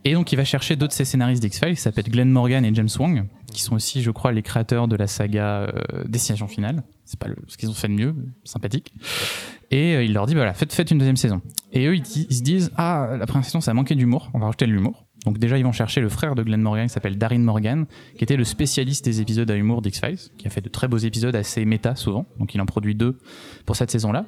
[0.05, 2.75] Et donc il va chercher d'autres de ses scénaristes d'X-Files qui s'appellent Glenn Morgan et
[2.75, 6.83] James Wong, qui sont aussi, je crois, les créateurs de la saga euh, Destination Finale.
[7.05, 8.15] C'est pas le- ce qu'ils ont fait de mieux,
[8.45, 8.93] sympathique.
[9.71, 11.41] Et euh, il leur dit, bah voilà, faites, faites une deuxième saison.
[11.73, 14.39] Et eux, ils, ils se disent, ah, la première saison, ça a manqué d'humour, on
[14.39, 15.06] va rajouter de l'humour.
[15.27, 17.87] Donc déjà, ils vont chercher le frère de Glenn Morgan, qui s'appelle Darin Morgan,
[18.17, 20.97] qui était le spécialiste des épisodes à humour d'X-Files, qui a fait de très beaux
[20.99, 22.27] épisodes assez méta souvent.
[22.39, 23.19] Donc il en produit deux
[23.67, 24.27] pour cette saison-là.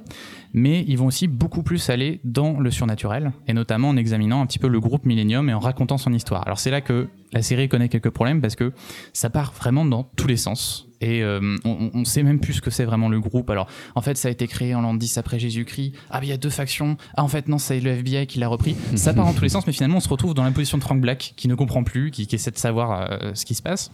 [0.52, 4.46] Mais ils vont aussi beaucoup plus aller dans le surnaturel, et notamment en examinant un
[4.46, 6.42] petit peu le groupe Millennium et en racontant son histoire.
[6.46, 8.72] Alors c'est là que la série connaît quelques problèmes, parce que
[9.12, 10.87] ça part vraiment dans tous les sens.
[11.00, 13.50] Et euh, on, on sait même plus ce que c'est vraiment le groupe.
[13.50, 15.92] Alors, en fait, ça a été créé en l'an 10 après Jésus-Christ.
[16.10, 16.96] Ah, mais il y a deux factions.
[17.16, 18.76] Ah, en fait, non, c'est le FBI qui l'a repris.
[18.96, 20.82] Ça part dans tous les sens, mais finalement, on se retrouve dans la position de
[20.82, 23.62] Frank Black, qui ne comprend plus, qui, qui essaie de savoir euh, ce qui se
[23.62, 23.90] passe.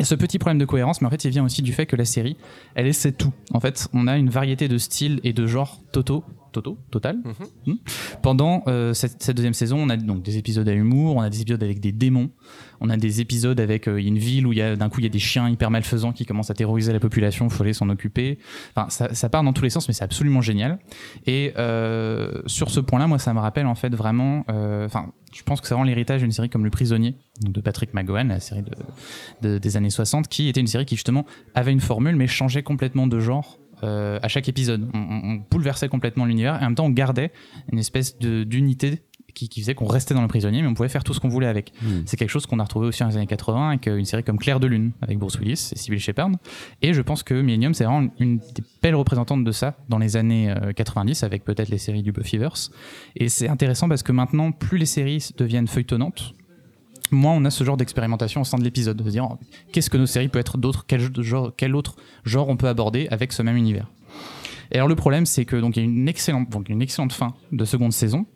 [0.00, 1.94] Et ce petit problème de cohérence, mais en fait, il vient aussi du fait que
[1.94, 2.36] la série,
[2.74, 3.32] elle essaie tout.
[3.52, 6.24] En fait, on a une variété de styles et de genres totaux.
[6.54, 7.18] Toto, total.
[7.66, 7.74] Hmm.
[8.22, 11.28] Pendant euh, cette, cette deuxième saison, on a donc des épisodes à humour, on a
[11.28, 12.30] des épisodes avec des démons,
[12.80, 15.04] on a des épisodes avec euh, une ville où il y a d'un coup il
[15.04, 17.72] y a des chiens hyper malfaisants qui commencent à terroriser la population, il faut aller
[17.72, 18.38] s'en occuper.
[18.74, 20.78] Enfin, ça, ça part dans tous les sens, mais c'est absolument génial.
[21.26, 24.44] Et euh, sur ce point-là, moi, ça me rappelle en fait vraiment.
[24.48, 28.28] Enfin, je pense que c'est vraiment l'héritage d'une série comme Le Prisonnier de Patrick McGowan,
[28.28, 28.70] la série de,
[29.48, 32.62] de- des années 60, qui était une série qui justement avait une formule mais changeait
[32.62, 33.58] complètement de genre.
[33.82, 36.90] Euh, à chaque épisode, on, on- on bouleversait complètement l'univers et en même temps on
[36.90, 37.32] gardait
[37.72, 39.00] une espèce d'unité
[39.34, 41.28] qui, qui faisait qu'on restait dans le prisonnier, mais on pouvait faire tout ce qu'on
[41.28, 41.72] voulait avec.
[41.82, 42.02] Hmm.
[42.06, 44.22] C'est quelque chose qu'on a retrouvé aussi dans les années 80 avec euh, une série
[44.22, 46.30] comme Claire de Lune, avec Bruce Willis et Sybil Shepard.
[46.82, 50.16] Et je pense que Millennium, c'est vraiment une des belles représentantes de ça dans les
[50.16, 52.70] années euh, 90, avec peut-être les séries du Buffyverse.
[53.16, 56.34] Et c'est intéressant parce que maintenant, plus les séries deviennent feuilletonnantes,
[57.10, 59.28] moins on a ce genre d'expérimentation au sein de l'épisode, de dire
[59.72, 61.10] qu'est-ce que nos séries peuvent être d'autres, quel,
[61.56, 63.90] quel autre genre on peut aborder avec ce même univers?
[64.72, 67.34] Et alors le problème, c'est que donc il y a une excellente, une excellente fin
[67.52, 68.26] de seconde saison.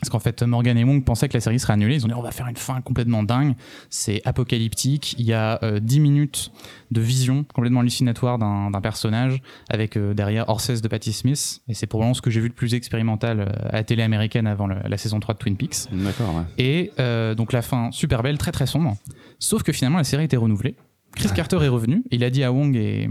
[0.00, 1.94] Parce qu'en fait, Morgan et Wong pensaient que la série serait annulée.
[1.94, 3.54] Ils ont dit on va faire une fin complètement dingue.
[3.88, 5.14] C'est apocalyptique.
[5.18, 6.50] Il y a euh, 10 minutes
[6.90, 11.60] de vision complètement hallucinatoire d'un personnage avec euh, derrière Horses de Patti Smith.
[11.68, 14.46] Et c'est probablement ce que j'ai vu de plus expérimental euh, à la télé américaine
[14.46, 15.88] avant le- la saison 3 de Twin Peaks.
[15.90, 16.42] D'accord, ouais.
[16.58, 18.96] Et euh, donc la fin super belle, très très sombre.
[19.38, 20.76] Sauf que finalement la série a été renouvelée.
[21.16, 22.02] Chris Carter est revenu.
[22.10, 23.08] Il a dit à Wong et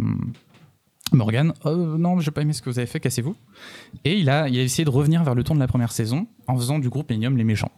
[1.14, 3.36] Morgan Oh, Non, j'ai pas aimé ce que vous avez fait, cassez-vous.
[4.04, 6.28] Et il a, il a essayé de revenir vers le ton de la première saison
[6.48, 7.72] en faisant du groupe Millennium les méchants.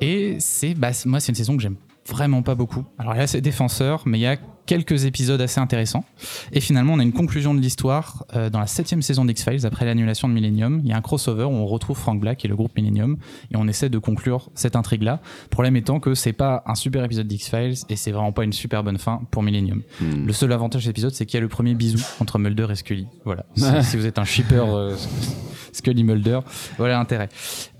[0.00, 2.84] Et c'est, bah, moi, c'est une saison que j'aime vraiment pas beaucoup.
[2.98, 4.36] Alors là, c'est défenseur, mais il y a
[4.66, 6.04] quelques épisodes assez intéressants.
[6.52, 9.84] Et finalement, on a une conclusion de l'histoire euh, dans la septième saison d'X-Files, après
[9.84, 10.80] l'annulation de Millennium.
[10.84, 13.16] Il y a un crossover où on retrouve Frank Black et le groupe Millennium,
[13.52, 15.20] et on essaie de conclure cette intrigue-là.
[15.50, 18.82] Problème étant que c'est pas un super épisode d'X-Files, et c'est vraiment pas une super
[18.82, 19.82] bonne fin pour Millennium.
[20.00, 20.26] Hmm.
[20.26, 22.74] Le seul avantage de l'épisode, c'est qu'il y a le premier bisou entre Mulder et
[22.74, 23.06] Scully.
[23.24, 23.46] Voilà.
[23.54, 24.96] Si, si vous êtes un shipper euh,
[25.72, 26.40] Scully Mulder,
[26.78, 27.28] voilà l'intérêt.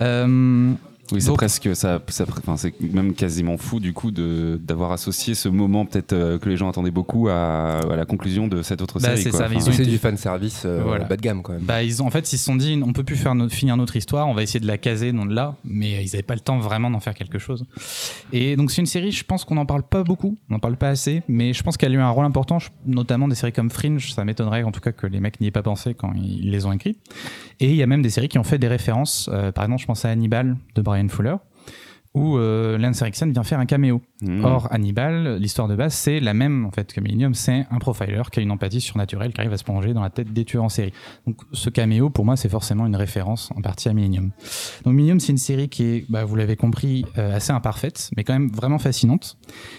[0.00, 0.72] Euh,
[1.12, 2.00] Oui, c'est presque ça.
[2.08, 6.38] ça enfin, c'est même quasiment fou du coup de d'avoir associé ce moment peut-être euh,
[6.38, 9.22] que les gens attendaient beaucoup à, à la conclusion de cette autre Bah, série.
[9.22, 11.04] c'est ça, Enfin, C'est du fan service Voilà.
[11.04, 11.62] bas de gamme quand même.
[11.62, 13.76] Bah, ils ont, en fait, ils se sont dit, on peut plus faire notre, finir
[13.76, 16.40] notre histoire, on va essayer de la caser dans là, mais ils n'avaient pas le
[16.40, 17.64] temps vraiment d'en faire quelque chose.
[18.32, 20.76] Et donc, c'est une série, je pense qu'on n'en parle pas beaucoup, on n'en parle
[20.76, 23.70] pas assez, mais je pense qu'elle a eu un rôle important, notamment des séries comme
[23.70, 26.50] Fringe, ça m'étonnerait en tout cas que les mecs n'y aient pas pensé quand ils
[26.50, 26.98] les ont écrites.
[27.60, 29.80] Et il y a même des séries qui ont fait des références, euh, par exemple,
[29.82, 31.40] je pense à Hannibal de Brian Brian Fuller.
[32.16, 34.00] Où euh, Lance Erickson vient faire un caméo.
[34.22, 34.42] hmm.
[34.42, 38.22] Or, Hannibal, l'histoire de base, c'est la même en fait que Millennium, c'est un profiler
[38.32, 40.64] qui a une empathie surnaturelle qui arrive à se plonger dans la tête des tueurs
[40.64, 40.92] en série.
[41.26, 44.30] Donc, ce caméo, pour moi, c'est forcément une référence en partie à Millennium.
[44.84, 48.24] Donc, Millennium, c'est une série qui est, bah, vous l'avez compris, euh, assez imparfaite, mais
[48.24, 49.36] quand même vraiment fascinante,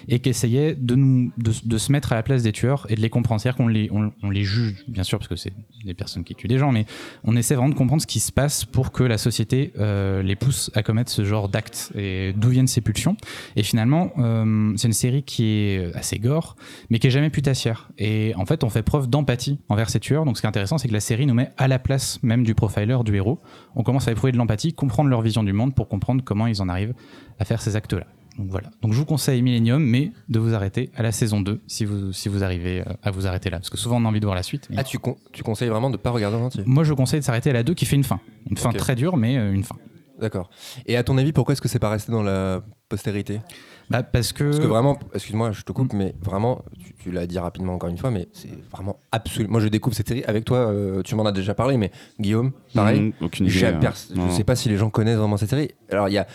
[0.07, 2.95] et qui essayait de nous, de, de se mettre à la place des tueurs et
[2.95, 3.41] de les comprendre.
[3.41, 6.35] C'est-à-dire qu'on les, on, on les juge, bien sûr, parce que c'est des personnes qui
[6.35, 6.85] tuent des gens, mais
[7.23, 10.35] on essaie vraiment de comprendre ce qui se passe pour que la société euh, les
[10.35, 13.15] pousse à commettre ce genre d'actes et d'où viennent ces pulsions.
[13.55, 16.55] Et finalement, euh, c'est une série qui est assez gore,
[16.89, 17.89] mais qui est jamais putassière.
[17.97, 20.25] Et en fait, on fait preuve d'empathie envers ces tueurs.
[20.25, 22.43] Donc, ce qui est intéressant, c'est que la série nous met à la place même
[22.43, 23.39] du profiler, du héros.
[23.75, 26.61] On commence à éprouver de l'empathie, comprendre leur vision du monde pour comprendre comment ils
[26.61, 26.93] en arrivent
[27.39, 28.05] à faire ces actes-là.
[28.37, 28.69] Donc voilà.
[28.83, 32.13] Donc je vous conseille Millennium, mais de vous arrêter à la saison 2 si vous,
[32.13, 33.57] si vous arrivez euh, à vous arrêter là.
[33.57, 34.67] Parce que souvent on a envie de voir la suite.
[34.69, 36.61] mais- Ah, tu, con- tu conseilles vraiment de pas regarder en entier?
[36.67, 38.19] Moi je conseille de s'arrêter à la 2 qui fait une fin.
[38.51, 39.75] Une fin très dure, mais euh, une fin.
[40.19, 40.49] D'accord.
[40.85, 43.41] Et à ton avis, pourquoi est-ce que c'est pas resté dans la postérité?
[43.89, 44.43] Bah, parce que.
[44.45, 47.89] Parce que vraiment, excuse-moi, je te coupe, mais vraiment, tu, tu l'as dit rapidement encore
[47.89, 49.53] une fois, mais c'est vraiment absolument.
[49.53, 50.57] Moi, je découvre cette série avec toi.
[50.57, 52.99] euh, tu m'en as déjà parlé, mais Guillaume, pareil.
[52.99, 53.55] Hmm, aucune idée.
[53.55, 53.79] J'ai- hein.
[53.79, 54.35] pers- Non, je non.
[54.35, 55.71] sais pas si les gens connaissent vraiment cette série.
[55.91, 56.27] Alors il y a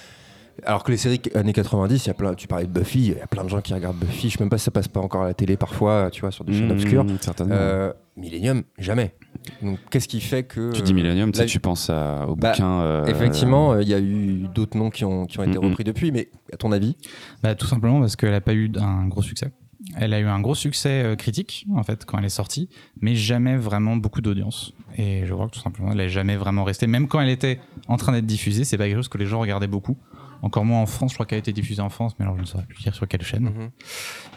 [0.65, 3.09] alors que les séries années 90, il y a plein, tu parlais de Buffy, il
[3.19, 4.31] y a plein de gens qui regardent Buffy.
[4.31, 6.31] Je sais même pas si ça passe pas encore à la télé parfois, tu vois,
[6.31, 7.07] sur des chaînes Hmm, obscures.
[7.21, 7.55] Certainement.
[7.55, 9.15] Euh, Millennium, jamais.
[9.63, 12.37] Donc qu'est-ce qui fait que tu dis Millennium, tu sais, là, tu penses à- au
[12.37, 12.81] Bah, bouquin.
[12.83, 15.65] euh, Effectivement, euh, il y a eu d'autres noms qui ont, qui ont été Mhm.
[15.65, 16.97] repris depuis, mais à ton avis?
[17.43, 19.51] Bah, tout simplement parce qu'elle n'a pas eu un gros succès.
[19.97, 22.69] Elle a eu un gros succès euh, critique, en fait, quand elle est sortie,
[23.01, 24.73] mais jamais vraiment beaucoup d'audience.
[24.97, 26.87] Et je crois que tout simplement, elle n'est jamais vraiment restée.
[26.87, 29.41] Même quand elle était en train d'être diffusée, c'est pas quelque chose que les gens
[29.41, 29.97] regardaient beaucoup.
[30.43, 32.43] Encore moins en France, je crois qu'elle a été diffusée en France, mais alors je
[32.43, 33.45] ne saurais plus dire sur quelle chaîne.
[33.45, 33.71] Mhm.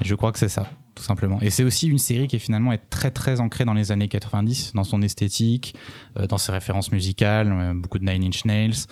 [0.01, 1.39] Et je crois que c'est ça, tout simplement.
[1.41, 4.07] Et c'est aussi une série qui est finalement est très très ancrée dans les années
[4.07, 5.75] 90, dans son esthétique,
[6.17, 8.85] euh, dans ses références musicales, euh, beaucoup de Nine Inch Nails.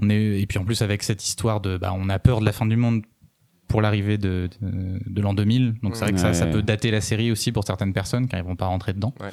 [0.00, 2.44] On est et puis en plus avec cette histoire de, bah, on a peur de
[2.46, 3.02] la fin du monde
[3.66, 5.74] pour l'arrivée de, de, de l'an 2000.
[5.82, 6.34] Donc c'est vrai que ça, Ouais.
[6.34, 9.14] ça peut dater la série aussi pour certaines personnes car ils vont pas rentrer dedans.
[9.20, 9.28] Ouais.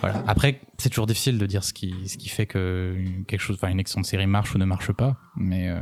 [0.00, 0.22] Voilà.
[0.28, 3.68] Après, c'est toujours difficile de dire ce qui, ce qui fait que quelque chose, enfin
[3.72, 5.80] une excellente série marche ou ne marche pas, mais euh,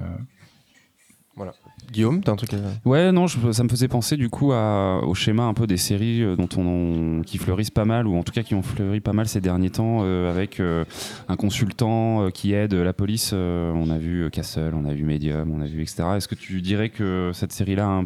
[1.91, 5.15] Guillaume, t'as un truc à Ouais, non, je- ça me faisait penser du coup au
[5.15, 8.33] schéma un peu des séries euh, dont on, qui fleurissent pas mal, ou en tout
[8.33, 10.85] cas qui ont fleuri pas mal ces derniers temps, euh, avec euh,
[11.29, 13.33] un consultant qui aide la police.
[13.33, 16.03] on a vu Castle, on a vu Medium, on a vu etc.
[16.17, 18.03] Est-ce que tu dirais que cette série-là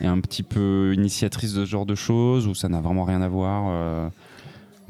[0.00, 3.22] est un petit peu initiatrice de ce genre de choses, ou ça n'a vraiment rien
[3.22, 4.10] à voir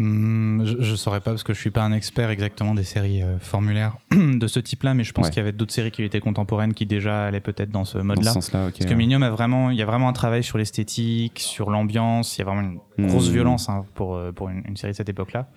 [0.03, 3.23] Hmm, je, je saurais pas parce que je suis pas un expert exactement des séries
[3.23, 5.31] euh, formulaires de ce type-là, mais je pense Ouais.
[5.31, 8.03] qu'il y avait d'autres séries qui étaient contemporaines qui déjà allaient peut-être dans ce dans
[8.03, 8.33] ce mode-là.
[8.33, 8.57] Parce que
[8.89, 8.95] ouais.
[8.95, 12.39] Millennium a vraiment, il y a vraiment un travail sur l'esthétique, sur l'ambiance.
[12.39, 12.63] Il y a vraiment
[12.97, 13.33] une grosse Hmm.
[13.33, 15.49] violence hein, pour euh, pour une, une série de cette époque-là.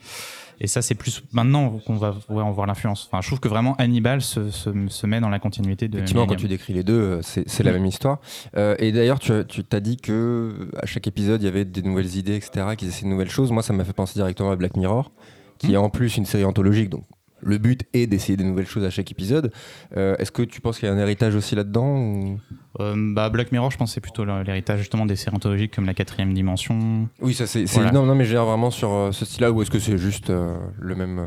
[0.64, 3.06] Et ça, c'est plus maintenant qu'on va en voir l'influence.
[3.12, 5.98] Enfin, je trouve que vraiment Hannibal se, se, se met dans la continuité de.
[5.98, 8.20] Effectivement, quand tu décris les deux, euh, c'est la même histoire.
[8.56, 11.66] Euh, et d'ailleurs, tu, as- tu t'as dit que à chaque épisode, il y avait
[11.66, 13.52] des nouvelles idées, etc., qu'ils essaient de nouvelles choses.
[13.52, 15.12] Moi, ça m'a fait penser directement à Black Mirror,
[15.60, 15.74] qui Mm.
[15.74, 16.90] est en plus une série anthologique.
[16.90, 17.04] Donc,
[17.46, 19.52] le but est d'essayer des nouvelles choses à chaque épisode.
[19.98, 22.40] Euh, Est-ce que tu penses qu'il y a un héritage aussi là-dedans ou-
[22.80, 25.86] Euh, bah, Black Mirror, je pense, que c'est plutôt l'héritage justement des séries anthologiques comme
[25.86, 27.08] La Quatrième Dimension.
[27.22, 27.66] Oui, ça c'est.
[27.66, 27.92] Voilà.
[27.92, 30.96] Non, non, mais dire vraiment sur euh, ce style-là, ou est-ce que c'est juste le
[30.96, 31.22] même.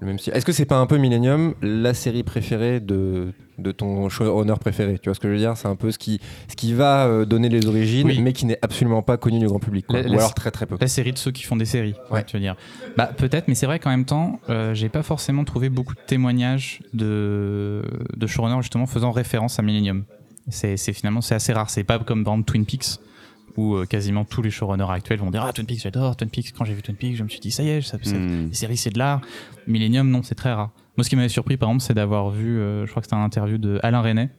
[0.00, 0.32] Le même style.
[0.34, 4.98] Est-ce que c'est pas un peu Millennium, la série préférée de, de ton showrunner préféré?
[4.98, 5.56] Tu vois ce que je veux dire?
[5.56, 8.20] C'est un peu ce qui, ce qui va euh, donner les origines, Oui.
[8.20, 9.86] mais qui n'est absolument pas connu du grand public.
[9.86, 10.00] quoi.
[10.02, 10.76] La- Ou la- alors très très peu.
[10.80, 12.24] La série de ceux qui font des séries, Ouais.
[12.24, 12.56] tu veux dire.
[12.96, 16.00] Bah peut-être, mais c'est vrai qu'en même temps, euh, j'ai pas forcément trouvé beaucoup de
[16.06, 17.82] témoignages de,
[18.16, 20.04] de showrunners justement faisant référence à Millennium.
[20.48, 21.70] C'est c'est finalement c'est assez rare.
[21.70, 22.98] C'est pas comme dans Twin Peaks
[23.56, 26.52] où euh, quasiment tous les showrunners actuels vont dire ah Twin Peaks j'adore Twin Peaks.
[26.56, 28.48] Quand j'ai vu Twin Peaks, je me suis dit ça y est, ça, Hmm.
[28.48, 29.20] les séries c'est de l'art.
[29.66, 30.70] Millennium non, c'est très rare.
[30.96, 33.16] Moi ce qui m'avait surpris par exemple, c'est d'avoir vu, euh, je crois que c'était
[33.16, 34.30] un interview de Alain Resnais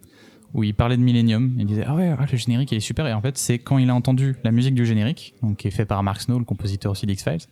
[0.54, 1.56] où il parlait de Millennium.
[1.58, 3.78] Il disait ah ouais ah, le générique il est super et en fait c'est quand
[3.78, 6.46] il a entendu la musique du générique, donc qui est fait par Mark Snow, le
[6.46, 7.48] compositeur aussi d'X Files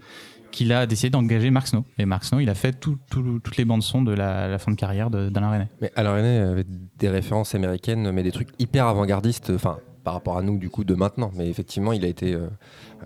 [0.51, 1.83] qu'il a décidé d'engager Mark Snow.
[1.97, 4.71] Et Mark Snow, il a fait tout- tout- toutes les bandes son de la, fin
[4.71, 5.67] de carrière d'Alain Resnais.
[5.81, 6.65] Mais Alain René avait
[6.99, 10.83] des références américaines, mais des trucs hyper avant-gardistes, enfin, par rapport à nous, du coup,
[10.83, 11.31] de maintenant.
[11.35, 12.47] Mais effectivement, il a été euh,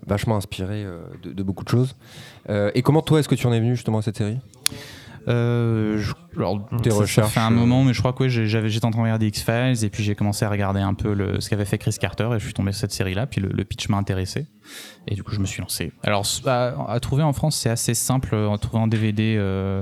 [0.07, 1.95] vachement inspiré euh, de, de beaucoup de choses.
[2.49, 4.39] Euh, et comment, toi, est-ce que tu en es venu justement à cette série?
[5.27, 8.23] Euh, je- alors, Tes ça, ça recherches, fait un euh, moment, mais je crois que
[8.23, 10.81] ouais, j'ai- j'avais, j'étais en train de regarder X-Files et puis j'ai commencé à regarder
[10.81, 13.25] un peu le, ce qu'avait fait Chris Carter et je suis tombé sur cette série-là.
[13.25, 14.45] Puis le, le pitch m'a intéressé
[15.07, 15.91] et du coup je me suis lancé.
[16.03, 19.81] Alors à, à trouver en France, c'est assez simple à trouver en DVD euh,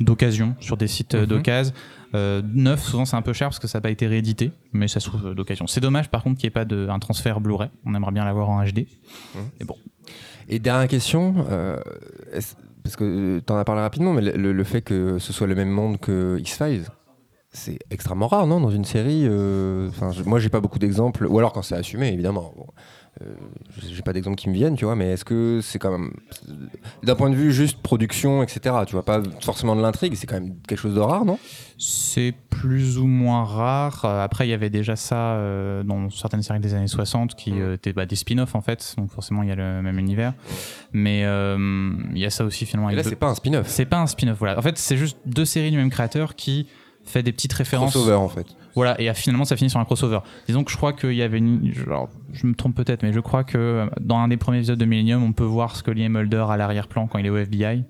[0.00, 1.26] d'occasion sur des sites euh, Mhm.
[1.26, 1.74] d'occasion.
[2.14, 4.88] Euh, neuf, souvent c'est un peu cher parce que ça n'a pas été réédité, mais
[4.88, 5.66] ça se trouve euh, d'occasion.
[5.66, 7.68] C'est dommage par contre qu'il n'y ait pas de, un transfert Blu-ray.
[7.84, 8.86] On aimerait bien l'avoir en HD.
[9.60, 9.76] Et bon,
[10.48, 11.76] Et dernière question, euh,
[12.88, 15.46] parce que tu en as parlé rapidement, mais le, le- le fait que ce soit
[15.46, 16.86] le même monde que X-Files,
[17.50, 21.38] c'est extrêmement rare, non Dans une série, euh, je- moi j'ai pas beaucoup d'exemples, ou
[21.38, 22.52] alors quand c'est assumé, évidemment.
[22.56, 22.66] Bon,
[23.22, 23.34] euh,
[23.90, 26.12] j'ai pas d'exemples qui me viennent, tu vois, mais est-ce que c'est quand même.
[27.02, 30.36] D'un point de vue juste production, etc., tu vois, pas forcément de l'intrigue, c'est quand
[30.40, 31.38] même quelque chose de rare, non?
[31.78, 34.04] C'est plus ou moins rare.
[34.04, 37.52] Euh, Après, il y avait déjà ça euh, dans certaines séries des années 60 qui
[37.60, 40.34] euh, étaient bah, des spin-offs en fait, donc forcément il y a le même univers.
[40.92, 42.90] Mais il y a ça aussi finalement.
[42.90, 43.66] Et là, c'est pas un spin-off.
[43.68, 44.38] c'est pas un spin-off.
[44.38, 44.58] Voilà.
[44.58, 46.68] En fait, c'est juste deux séries du même créateur qui
[47.08, 47.92] fait des petites références.
[47.92, 48.46] Crossover, en fait.
[48.74, 50.20] Voilà, et finalement ça finit sur un crossover.
[50.46, 51.72] Disons que je crois qu'il y avait une.
[51.74, 54.78] genre, je me trompe peut-être, mais je crois que euh, dans un des premiers épisodes
[54.78, 57.82] de Millennium, on peut voir Scully et Mulder à l'arrière-plan quand il est au FBI.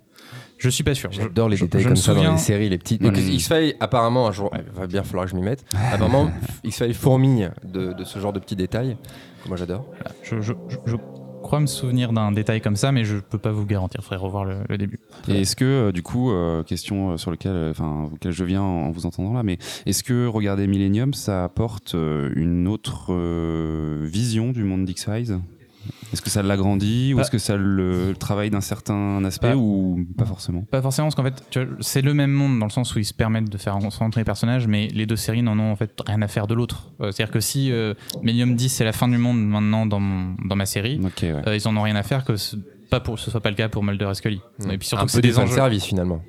[0.57, 1.13] Je suis pas sûr.
[1.13, 3.01] J'adore les je- détails je comme me ça dans les séries, les petites.
[3.03, 3.19] Voilà.
[3.19, 5.65] X-Files, apparemment, un jour, il va bien falloir que je m'y mette.
[5.93, 6.31] apparemment,
[6.65, 8.97] X-Files fourmille de, de ce genre de petits détails.
[9.45, 9.85] que Moi, j'adore.
[10.23, 10.37] Je
[11.49, 14.01] crois me souvenir d'un détail comme ça, mais je peux pas vous garantir.
[14.01, 15.01] Il faudrait revoir le, le début.
[15.29, 18.91] Et est-ce que, euh, du coup, euh, question euh, sur laquelle, enfin, je viens en
[18.91, 19.57] vous entendant là, mais
[19.87, 23.15] est-ce que regarder Millennium, ça apporte une autre
[24.05, 25.39] vision du monde d'X-Files?
[26.13, 30.07] Est-ce que ça l'agrandit ou est-ce que ça le, le travaille d'un certain aspect ou
[30.17, 30.63] pas forcément?
[30.71, 31.43] Pas forcément, parce qu'en fait,
[31.81, 34.25] c'est le même monde dans le sens où ils se permettent de faire rencontrer les
[34.25, 36.93] personnages, mais les deux séries n'en ont en fait rien à faire de l'autre.
[37.01, 40.35] Euh, C'est-à-dire que si euh, Millennium 10 c'est la fin du monde maintenant dans, mon-
[40.47, 41.11] dans ma série, ouais.
[41.47, 42.57] euh, ils en ont rien à faire que ce,
[42.91, 44.41] pas pour, ce soit pas le cas pour Mulder et Scully.
[44.71, 45.55] Et puis surtout un que peu c'est des des enjeux.
[45.55, 46.23] service finalement.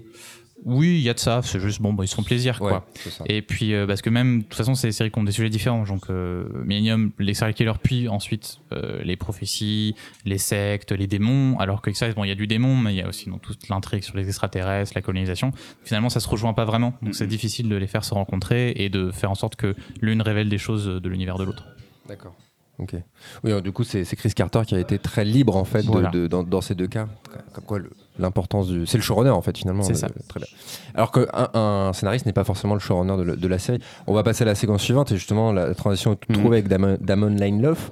[0.65, 1.41] Oui, il y a de ça.
[1.43, 2.85] C'est juste bon, bah, ils se font plaisir, quoi.
[3.05, 3.11] Ouais.
[3.27, 5.31] Et puis, euh, parce que même, de toute façon, c'est des séries qui ont des
[5.31, 5.83] sujets différents.
[5.85, 9.95] Donc, euh, Millennium, les serial killers, puis ensuite euh, les prophéties,
[10.25, 11.57] les sectes, les démons.
[11.59, 13.41] Alors que X-Files, bon, il y a du démon, mais il y a aussi donc,
[13.41, 15.51] toute l'intrigue sur les extraterrestres, la colonisation.
[15.85, 16.93] Finalement, ça se rejoint pas vraiment.
[17.01, 20.21] Donc, c'est difficile de les faire se rencontrer et de faire en sorte que l'une
[20.21, 21.67] révèle des choses de l'univers de l'autre.
[22.07, 22.35] D'accord.
[22.79, 22.95] Ok.
[23.43, 25.87] Oui, alors, du coup, c'est Chris Carter qui a été très libre en fait de-
[25.87, 26.09] Voilà.
[26.11, 27.07] de- dans, dans ces deux cas.
[27.53, 28.85] Comme quoi, le- l'importance du.
[28.85, 29.83] C'est le showrunner en fait finalement.
[29.83, 30.07] C'est le- ça.
[30.27, 30.47] Très bien.
[30.93, 33.79] Alors qu'un un scénariste n'est pas forcément le showrunner de, la série.
[34.07, 36.35] On va passer à la séquence suivante et justement la transition est Mhm.
[36.37, 37.91] trouvée avec Damon, Damon Lindelof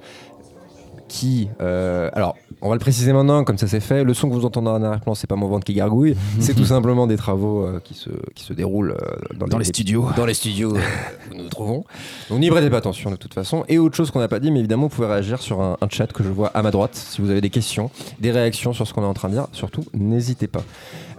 [1.08, 4.04] qui, euh, alors, on va le préciser maintenant, comme ça c'est fait.
[4.04, 6.64] Le son que vous entendez en arrière-plan, c'est pas mon ventre qui gargouille, c'est tout
[6.64, 10.08] simplement des travaux euh, qui, se, qui se déroulent euh, dans, les, studios.
[10.16, 11.84] Dans les studios où nous nous trouvons.
[12.28, 13.64] Donc n'y prêtez pas attention de toute façon.
[13.68, 15.88] Et autre chose qu'on n'a pas dit, mais évidemment, vous pouvez réagir sur un, un
[15.88, 16.94] chat que je vois à ma droite.
[16.94, 17.90] Si vous avez des questions,
[18.20, 20.62] des réactions sur ce qu'on est en train de dire, surtout, n'hésitez pas.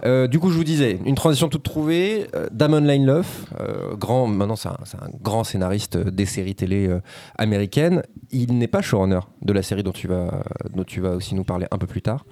[0.04, 2.26] Euh, du coup, je vous disais, une transition toute trouvée.
[2.34, 4.76] euh, Damon Lindelof, euh, grand, maintenant c'est un,
[5.20, 6.88] grand scénariste euh, des séries télé
[7.36, 8.02] américaines.
[8.30, 10.42] Il n'est pas showrunner de la série dont tu vas,
[10.74, 12.24] dont tu vas aussi nous parler un peu plus tard.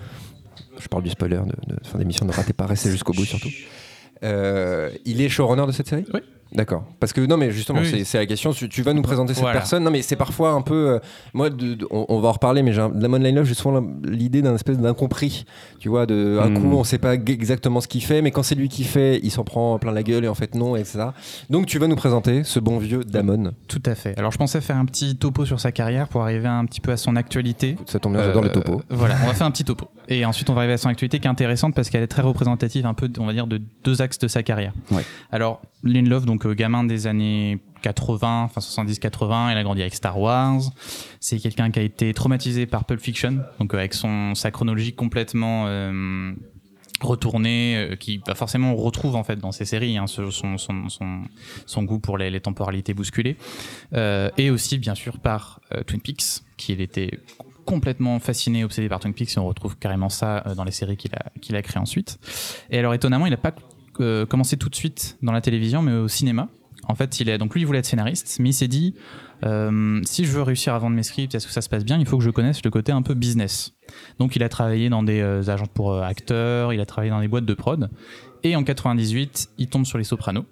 [0.79, 3.51] Je parle du spoiler de, de fin d'émission, ne ratez pas, restez jusqu'au bout surtout.
[4.23, 6.05] Il est showrunner de cette série?
[6.13, 6.21] Oui.
[6.53, 6.85] D'accord.
[7.01, 7.89] Parce que non, mais justement, Oui.
[7.91, 8.53] c'est- c'est la question.
[8.53, 9.59] Tu, tu vas nous présenter cette Voilà.
[9.59, 9.85] personne.
[9.85, 10.91] Non, mais c'est parfois un peu.
[10.93, 10.99] euh,
[11.35, 14.55] moi, de- de- on, on va en reparler, mais Damon Lindelof, j'ai souvent l'idée d'un
[14.55, 15.45] espèce d'incompris.
[15.79, 16.59] Tu vois, de un Hmm.
[16.61, 19.31] coup, on sait pas exactement ce qu'il fait, mais quand c'est lui qui fait, il
[19.31, 21.15] s'en prend plein la gueule et en fait non, et ça.
[21.51, 23.53] Donc, tu vas nous présenter ce bon vieux Damon.
[23.69, 24.19] Tout à fait.
[24.19, 26.93] Alors je pensais faire un petit topo sur sa carrière pour arriver un petit peu
[26.93, 27.71] à son actualité.
[27.71, 28.83] Écoute, Ça tombe bien, j'adore Euh, les topos.
[28.91, 29.89] Voilà, on va faire un petit topo.
[30.09, 32.23] Et ensuite, on va arriver à son actualité qui est intéressante parce qu'elle est très
[32.23, 34.73] représentative, un peu, on va dire, de deux axes de sa carrière.
[34.91, 35.03] Ouais.
[35.31, 40.19] Alors, Lindelof, donc euh, gamin des années 80, enfin 70-80, il a grandi avec Star
[40.19, 40.61] Wars.
[41.21, 44.95] C'est quelqu'un qui a été traumatisé par Pulp Fiction, donc euh, avec son sa chronologie
[44.95, 46.33] complètement euh,
[47.01, 52.19] retournée, qui bah, forcément on retrouve en fait dans ses séries hein, son, goût pour
[52.19, 53.37] les, temporalités bousculées,
[53.93, 57.21] et aussi bien sûr par Twin Peaks, qui il était
[57.65, 61.15] complètement fasciné, obsédé par Twin Peaks, et on retrouve carrément ça dans les séries qu'il
[61.15, 62.19] a, qu'il a créées ensuite.
[62.71, 63.55] Et alors étonnamment, il n'a pas
[64.01, 66.49] euh, commencé tout de suite dans la télévision, mais au cinéma.
[66.87, 68.95] En fait, il est donc lui, il voulait être scénariste, mais il s'est dit
[69.45, 71.99] euh, si je veux réussir à vendre mes scripts, est-ce que ça se passe bien
[71.99, 73.75] Il faut que je connaisse le côté un peu business.
[74.19, 77.21] Donc, il a travaillé dans des euh, agences pour euh, acteurs, il a travaillé dans
[77.21, 77.89] des boîtes de prod,
[78.43, 80.45] et en 98, il tombe sur Les Sopranos.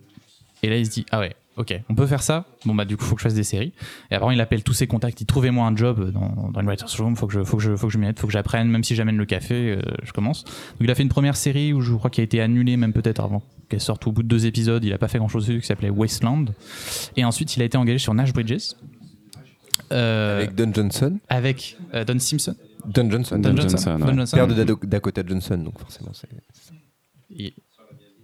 [0.62, 2.44] Et là, il se dit ah ouais, ok, on peut faire ça.
[2.64, 3.72] Bon bah du coup, faut que je fasse des séries.
[4.10, 5.20] Et après, il appelle tous ses contacts.
[5.20, 7.16] Il trouvez-moi un job dans, dans une writers room.
[7.16, 8.68] Faut que je, faut que je, faut que je m'y mette, faut que j'apprenne.
[8.68, 10.44] Même si j'amène le café, euh, je commence.
[10.44, 12.92] Donc il a fait une première série où je crois qu'il a été annulé même
[12.92, 14.84] peut-être avant qu'elle sorte au bout de deux épisodes.
[14.84, 16.46] Il a pas fait grand chose dessus qui s'appelait Wasteland.
[17.16, 18.74] Et ensuite, il a été engagé sur Nash Bridges.
[19.92, 21.18] Euh, Avec Don Johnson.
[21.28, 22.56] avec euh, Don Simpson.
[22.86, 23.38] Don Johnson.
[23.38, 23.98] Don Don Johnson, Johnson.
[23.98, 24.36] Don Johnson.
[24.36, 26.10] Père de Dakota Johnson, donc forcément.
[26.12, 27.54] c'est-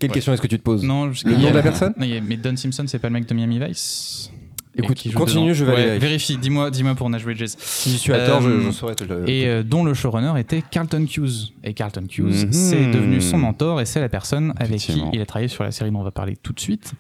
[0.02, 0.14] Quelle Ouais.
[0.14, 0.82] question est-ce que tu te poses?
[0.82, 1.94] Non, je- Le il y nom a- de la personne?
[1.96, 4.30] Non, a- Mais Don Simpson, c'est pas le mec de Miami Vice.
[4.76, 5.54] Écoute, qui joue continue, dedans.
[5.54, 6.08] je vais aller Ouais, vérifier.
[6.08, 7.48] Vérifie, dis-moi, dis-moi pour Nash Bridges.
[7.58, 9.28] Si je suis à tort, je, Euh, je saurais te le.
[9.28, 11.52] et euh, dont le showrunner était Carlton Hughes.
[11.64, 12.52] Et Carlton Hughes, Mhm.
[12.52, 15.70] c'est devenu son mentor et c'est la personne avec qui il a travaillé sur la
[15.72, 16.92] série dont on va parler tout de suite.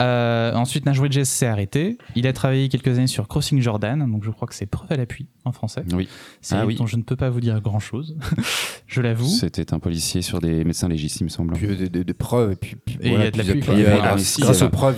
[0.00, 1.98] Euh, ensuite, Nash Bridges s'est arrêté.
[2.16, 4.96] Il a travaillé quelques années sur Crossing Jordan, donc je crois que c'est preuve à
[4.96, 5.82] l'appui en français.
[5.92, 6.08] Oui.
[6.40, 6.74] C'est Ah oui.
[6.76, 8.16] dont je ne peux pas vous dire grand-chose,
[8.86, 9.28] je l'avoue.
[9.28, 11.54] C'était un policier sur des médecins légistes, il me semble.
[11.54, 13.44] puis, des, des- des preuves et puis, puis Et il y voilà, a de la
[13.44, 14.96] Il grâce- aux preuves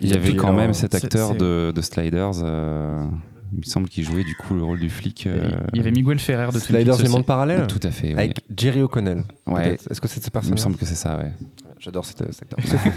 [0.00, 3.04] Il y avait quand même cet acteur c'est- de, de Sliders, euh,
[3.52, 5.26] il me semble qu'il jouait du coup le rôle du flic.
[5.26, 8.08] euh, Il y avait Miguel Ferrer de Sliders les mondes parallèles Tout à fait.
[8.08, 8.12] oui.
[8.14, 9.24] avec Jerry O'Connell.
[9.46, 9.76] Ouais.
[9.90, 11.32] Est-ce que c'est cette Il me personne semble que c'est ça, ouais.
[11.78, 12.58] J'adore cet acteur.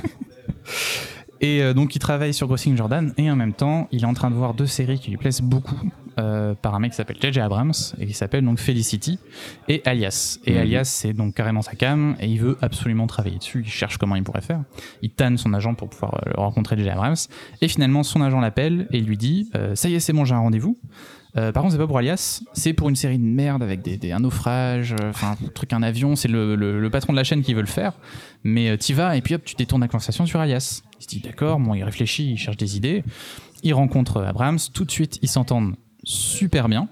[1.43, 4.13] Et euh, donc il travaille sur Crossing Jordan et en même temps il est en
[4.13, 5.75] train de voir deux séries qui lui plaisent beaucoup
[6.19, 9.19] euh, par un mec qui s'appelle JJ Abrams et qui s'appelle donc Felicity
[9.67, 10.39] et Alias.
[10.45, 10.57] Et Mhm.
[10.59, 14.15] Alias c'est donc carrément sa cam et il veut absolument travailler dessus, il cherche comment
[14.15, 14.61] il pourrait faire.
[15.01, 17.15] Il tanne son agent pour pouvoir euh, rencontrer JJ Abrams
[17.61, 20.33] et finalement son agent l'appelle et il lui dit ça y est c'est bon j'ai
[20.35, 20.77] un rendez-vous.
[21.35, 23.97] Euh, par contre, c'est pas pour Alias, c'est pour une série de merde avec des,
[23.97, 26.15] des- un naufrage, euh, enfin un truc, un avion.
[26.15, 27.93] C'est le, le- le patron de la chaîne qui veut le faire,
[28.43, 30.83] mais euh, t'y vas et puis hop, tu détournes la conversation sur Alias.
[31.03, 33.03] Il se dit d'accord, bon, il réfléchit, il cherche des idées.
[33.61, 36.87] Il rencontre Abrams, tout de suite, ils s'entendent super bien.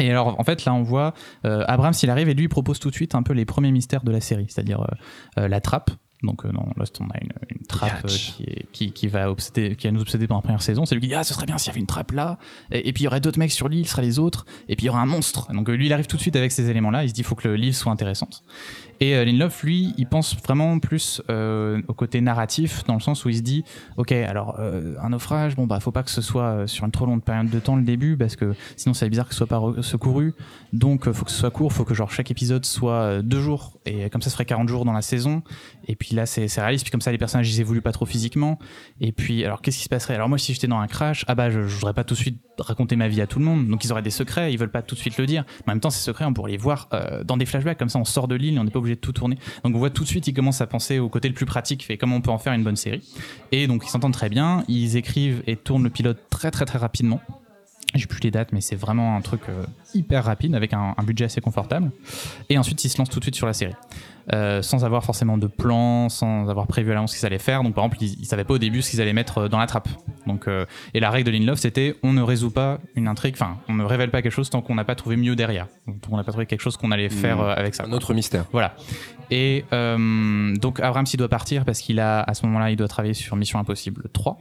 [0.00, 2.78] Et alors, en fait, là, on voit euh, Abrams, il arrive et lui il propose
[2.80, 5.60] tout de suite un peu les premiers mystères de la série, c'est-à-dire euh, euh, la
[5.60, 5.90] trappe.
[6.24, 9.30] Donc, euh, dans Lost, on a une, une trappe euh, qui, est- qui, qui va
[9.30, 10.86] obséder, qui va nous obséder pendant la première saison.
[10.86, 12.38] C'est lui qui dit Ah, ce serait bien s'il y avait une trappe là.
[12.72, 14.46] Et, et puis, il y aurait d'autres mecs sur l'île, ce seraient les autres.
[14.68, 15.52] Et puis, il y aura un monstre.
[15.52, 17.04] Donc, lui, il arrive tout de suite avec ces éléments-là.
[17.04, 18.42] Il se dit Il faut que le livre soit intéressante.
[19.04, 23.26] Et euh, Lindelof, lui, il pense vraiment plus euh, au côté narratif, dans le sens
[23.26, 23.62] où il se dit
[23.98, 26.90] Ok, alors, euh, un naufrage, bon, bah, faut pas que ce soit euh, sur une
[26.90, 29.46] trop longue période de temps le début, parce que sinon, c'est bizarre que ce soit
[29.46, 30.32] pas secouru.
[30.72, 34.08] Donc, faut que ce soit court, faut que genre chaque épisode soit deux jours, et
[34.08, 35.42] comme ça, ça ferait 40 jours dans la saison.
[35.86, 38.58] Et puis là, c'est réaliste, puis comme ça, les personnages, ils évoluent pas trop physiquement.
[39.02, 40.14] Et puis, alors, qu'est-ce qui se passerait?
[40.14, 42.18] Alors, moi, si j'étais dans un crash, ah bah, je, je voudrais pas tout de
[42.18, 43.68] suite raconter ma vie à tout le monde.
[43.68, 45.44] Donc, ils auraient des secrets, ils veulent pas tout de suite le dire.
[45.66, 46.88] Mais en même temps, ces secrets, on pourrait les voir
[47.26, 49.12] dans des flashbacks, comme ça, on sort de l'île, on n'est pas obligé de tout
[49.12, 49.36] tourner.
[49.64, 51.84] Donc, on voit tout de suite, ils commencent à penser au côté le plus pratique,
[51.84, 53.02] fait comment on peut en faire une bonne série.
[53.52, 56.78] Et donc, ils s'entendent très bien, ils écrivent et tournent le pilote très, très, très
[56.78, 57.20] rapidement.
[57.94, 61.02] J'ai plus les dates, mais c'est vraiment un truc euh, hyper rapide avec un, un
[61.02, 61.90] budget assez confortable.
[62.48, 63.74] Et ensuite, ils se lancent tout de suite sur la série.
[64.32, 67.62] Euh, sans avoir forcément de plan, sans avoir prévu à l'avance ce qu'ils allaient faire.
[67.62, 69.58] Donc, par exemple, ils, ils savaient pas au début ce qu'ils allaient mettre euh, dans
[69.58, 69.88] la trappe.
[70.26, 73.58] Donc, euh, et la règle de Lindelof, c'était on ne résout pas une intrigue, enfin,
[73.68, 75.66] on ne révèle pas quelque chose tant qu'on n'a pas trouvé mieux derrière.
[75.86, 77.84] Donc, on n'a pas trouvé quelque chose qu'on allait faire euh, avec ça.
[77.84, 78.46] Un autre mystère.
[78.50, 78.74] Voilà.
[79.30, 83.14] Et donc Abrams il doit partir parce qu'il a à ce moment-là il doit travailler
[83.14, 84.38] sur Mission Impossible 3.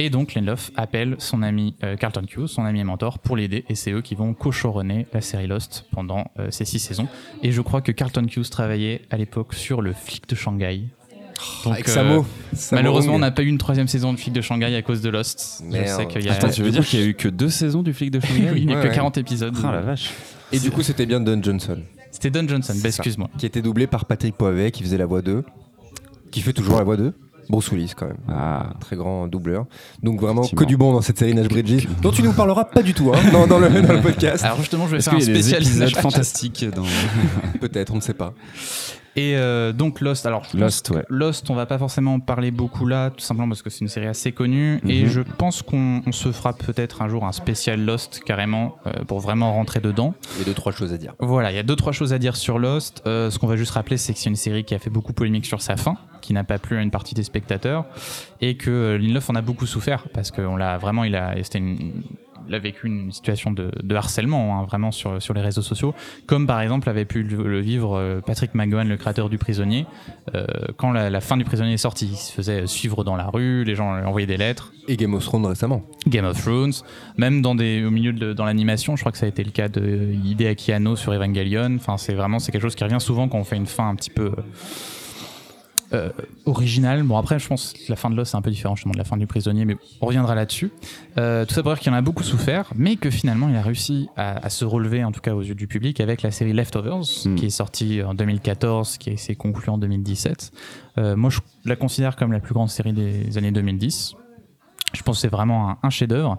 [0.00, 3.64] Et donc Lindelof appelle son ami euh, Carlton Hughes, son ami et mentor, pour l'aider.
[3.68, 7.08] Et c'est eux qui vont co-showrunner la série Lost pendant euh, ces six saisons.
[7.42, 10.84] Et je crois que Carlton Hughes travaillait à l'époque sur le flic de Shanghai.
[11.64, 12.26] Donc, Avec euh, Samo.
[12.52, 15.02] Samo Malheureusement, on n'a pas eu une troisième saison de flic de Shanghai à cause
[15.02, 15.62] de Lost.
[15.64, 15.86] Je Merde.
[15.88, 17.82] sais qu'il y a, Attends, tu veux dire qu'il y a eu que deux saisons
[17.82, 18.94] du flic de Shanghai Oui, il n'y a Ouais, que ouais.
[18.94, 19.56] 40 épisodes.
[19.64, 20.10] Ah la vache.
[20.52, 21.82] Et du coup, c'était bien Don Johnson,
[22.12, 23.28] C'était Don Johnson, bah, excuse-moi.
[23.36, 25.44] qui était doublé par Patrick Poivet, qui faisait la voix 2,
[26.30, 27.12] qui fait toujours la voix 2.
[27.48, 28.18] Bruce Willis quand même.
[28.28, 28.70] Ah.
[28.80, 29.66] Très grand doubleur.
[30.02, 32.82] Donc vraiment que du bon dans cette série Nash Bridges, dont tu nous parleras pas
[32.82, 34.44] du tout hein, dans, dans le, dans le podcast.
[34.44, 36.84] Alors justement, je vais faire un spécial épisodes Nash fantastiques dans
[37.60, 38.34] Peut-être, on ne sait pas.
[39.18, 41.04] Et euh, donc Lost, alors je pense Lost, ouais.
[41.08, 43.88] Lost, on va pas forcément en parler beaucoup là, tout simplement parce que c'est une
[43.88, 44.80] série assez connue.
[44.88, 45.08] Et Mhm.
[45.08, 49.18] je pense qu'on on se fera peut-être un jour un spécial Lost carrément euh, pour
[49.20, 50.14] vraiment rentrer dedans.
[50.36, 51.14] Il y a deux, trois choses à dire.
[51.18, 53.02] Voilà, il y a deux trois choses à dire sur Lost.
[53.06, 55.12] Euh, ce qu'on va juste rappeler, c'est que c'est une série qui a fait beaucoup
[55.12, 57.86] polémique sur sa fin, qui n'a pas plu à une partie des spectateurs,
[58.40, 61.92] et que Lindelof en a beaucoup souffert parce qu'on l'a vraiment, il a, c'était une-
[62.46, 65.94] il a vécu une situation de, de harcèlement hein, vraiment sur, sur les réseaux sociaux,
[66.26, 69.86] comme par exemple avait pu le, le vivre euh, Patrick McGowan, le créateur du Prisonnier,
[70.34, 72.08] euh, quand la, la fin du Prisonnier est sortie.
[72.12, 74.72] Il se faisait suivre dans la rue, les gens lui envoyaient des lettres.
[74.86, 75.82] Et Game of Thrones récemment.
[76.06, 76.72] Game of Thrones,
[77.16, 79.50] même dans des, au milieu de dans l'animation, je crois que ça a été le
[79.50, 81.76] cas de Hideaki Anno sur Evangelion.
[81.76, 83.94] Enfin, c'est vraiment c'est quelque chose qui revient souvent quand on fait une fin un
[83.94, 84.42] petit peu euh,
[86.46, 87.02] originale.
[87.02, 88.98] Bon après, je pense que la fin de Lost c'est un peu différent justement de
[88.98, 90.70] la fin du prisonnier, mais on reviendra là-dessus.
[91.18, 93.62] Euh, tout ça pour dire qu'il en a beaucoup souffert, mais que finalement il a
[93.62, 96.52] réussi à, à se relever, en tout cas aux yeux du public, avec la série
[96.52, 97.34] Leftovers, Mm.
[97.36, 100.52] qui est sortie en 2014, qui s'est conclue en 2017.
[100.98, 104.14] Euh, moi, je la considère comme la plus grande série des années 2010.
[104.94, 106.38] Je pense que c'est vraiment un, un chef-d'œuvre.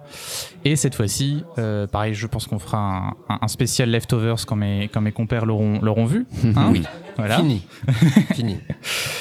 [0.65, 4.55] Et cette fois-ci, euh, pareil, je pense qu'on fera un, un- un spécial Leftovers quand
[4.55, 6.25] mes, quand mes compères l'auront vu.
[6.55, 6.69] hein.
[6.71, 6.81] Oui.
[7.17, 7.37] Voilà.
[7.37, 7.61] Fini.
[8.33, 8.57] Fini.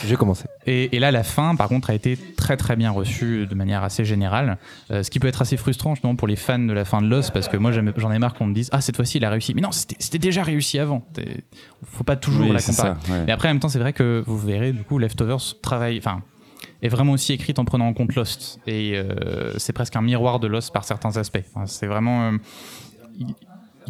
[0.06, 0.44] J'ai commencé.
[0.66, 3.82] Et, et là, la fin, par contre, a été très très bien reçue de manière
[3.84, 4.56] assez générale.
[4.90, 7.08] Euh, ce qui peut être assez frustrant justement pour les fans de la fin de
[7.08, 9.30] Lost, parce que moi j'en ai marre qu'on me dise Ah, cette fois-ci il a
[9.30, 9.52] réussi.
[9.54, 11.00] Mais non, c'était déjà réussi avant.
[11.12, 11.42] T'es-
[11.84, 12.94] Faut pas toujours Oui, la comparer.
[13.04, 13.24] ça, ouais.
[13.26, 16.22] Mais après, en même temps, c'est vrai que vous verrez, du coup, Leftovers travaille, enfin,
[16.82, 18.60] est vraiment aussi écrite en prenant en compte Lost.
[18.66, 21.42] Et euh, c'est presque un miroir de Lost par certains aspects.
[21.54, 22.30] Enfin, c'est vraiment.
[22.32, 22.36] euh,
[23.18, 23.26] il,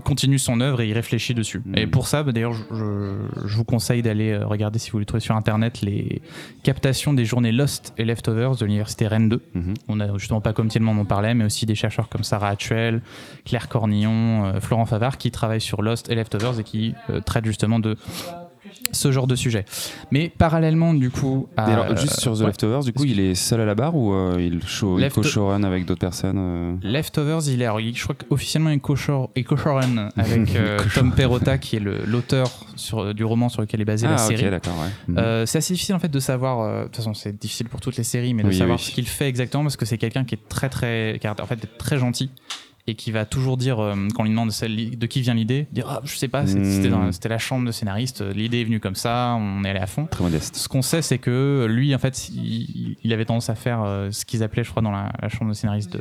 [0.05, 1.61] continue son œuvre et il réfléchit dessus.
[1.65, 1.77] Mm.
[1.77, 5.01] Et pour ça, bah, d'ailleurs, je, je- je vous conseille d'aller euh, regarder, si vous
[5.01, 6.23] le trouvez sur internet, les
[6.63, 9.43] captations des journées Lost et Leftovers de l'université Rennes 2.
[9.55, 9.75] Mhm.
[9.89, 13.03] On a justement pas comme Tillman en parlait, mais aussi des chercheurs comme Sarah Hatchell,
[13.45, 17.47] Claire Cornillon, euh, Florent Favard qui travaillent sur Lost et Leftovers et qui euh, traitent
[17.47, 17.97] justement de
[18.93, 19.65] ce genre de sujet.
[20.11, 22.47] Mais parallèlement, du coup, à, alors, juste sur The ouais.
[22.47, 25.63] Leftovers, du coup, il est seul à la barre ou euh, il, show, il co-showrun
[25.65, 30.09] avec d'autres personnes euh Leftovers, il est, alors, il- je crois qu'officiellement il est co-showrun
[30.17, 32.49] avec euh, Tom Perrotta qui est l'auteur
[33.15, 34.45] du roman sur lequel est basée Ah, la série.
[34.45, 35.19] ok, d'accord, ouais.
[35.19, 36.61] Euh, c'est assez difficile en fait de savoir.
[36.61, 38.85] euh, De toute façon, c'est difficile pour toutes les séries, mais de Oui, savoir oui.
[38.85, 41.47] ce qu'il fait exactement parce que c'est quelqu'un qui est très très, qui a en
[41.47, 42.31] fait très gentil
[42.89, 45.87] et qui va toujours dire euh, quand on lui demande de qui vient l'idée, dire
[45.89, 46.59] ah je sais pas, c'est-
[47.13, 49.87] c'était la chambre de scénariste, euh, l'idée est venue comme ça, on est allé à
[49.87, 50.07] fond.
[50.07, 50.57] Très modeste.
[50.57, 54.11] Ce qu'on sait, c'est que lui, en fait, il, il avait tendance à faire euh,
[54.11, 56.01] ce qu'ils appelaient, je crois, dans la, la chambre de scénariste de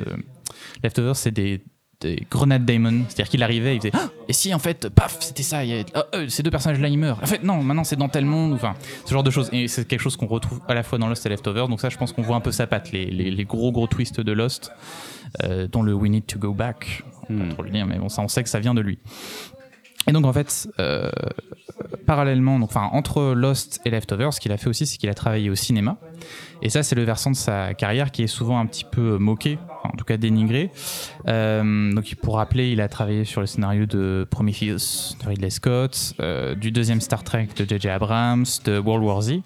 [0.84, 1.62] Leftovers, c'est des,
[2.00, 3.04] des grenades Damon.
[3.08, 5.80] C'est-à-dire qu'il arrivait, il faisait Ah Et si, en fait, paf, c'était ça, il y
[5.80, 7.20] a- ah, euh, ces deux personnages-là, ils meurent.
[7.24, 8.54] En fait, non, maintenant, c'est dans tel monde.
[8.54, 8.76] Enfin,
[9.06, 9.50] ce genre de choses.
[9.52, 11.68] Et c'est quelque chose qu'on retrouve à la fois dans Lost et Leftovers.
[11.68, 13.88] Donc, ça, je pense qu'on voit un peu sa patte, les, les, les gros, gros
[13.88, 14.72] twists de Lost,
[15.44, 17.04] euh, dont le We Need to Go Back.
[17.30, 17.48] On Hmm.
[17.48, 19.00] pas trop le dire, mais bon, ça, on sait que ça vient de lui.
[20.08, 21.10] Et donc en fait, euh,
[22.06, 25.50] parallèlement, enfin entre Lost et Leftovers, ce qu'il a fait aussi, c'est qu'il a travaillé
[25.50, 25.98] au cinéma.
[26.62, 29.60] Et ça, c'est le versant de sa carrière qui est souvent un petit peu moqué,
[29.84, 30.72] en tout cas dénigré.
[31.28, 36.14] Euh, donc pour rappeler, il a travaillé sur le scénario de Prometheus de Ridley Scott,
[36.20, 37.90] euh, du deuxième Star Trek de J.J.
[37.90, 39.42] Abrams, de World War Z.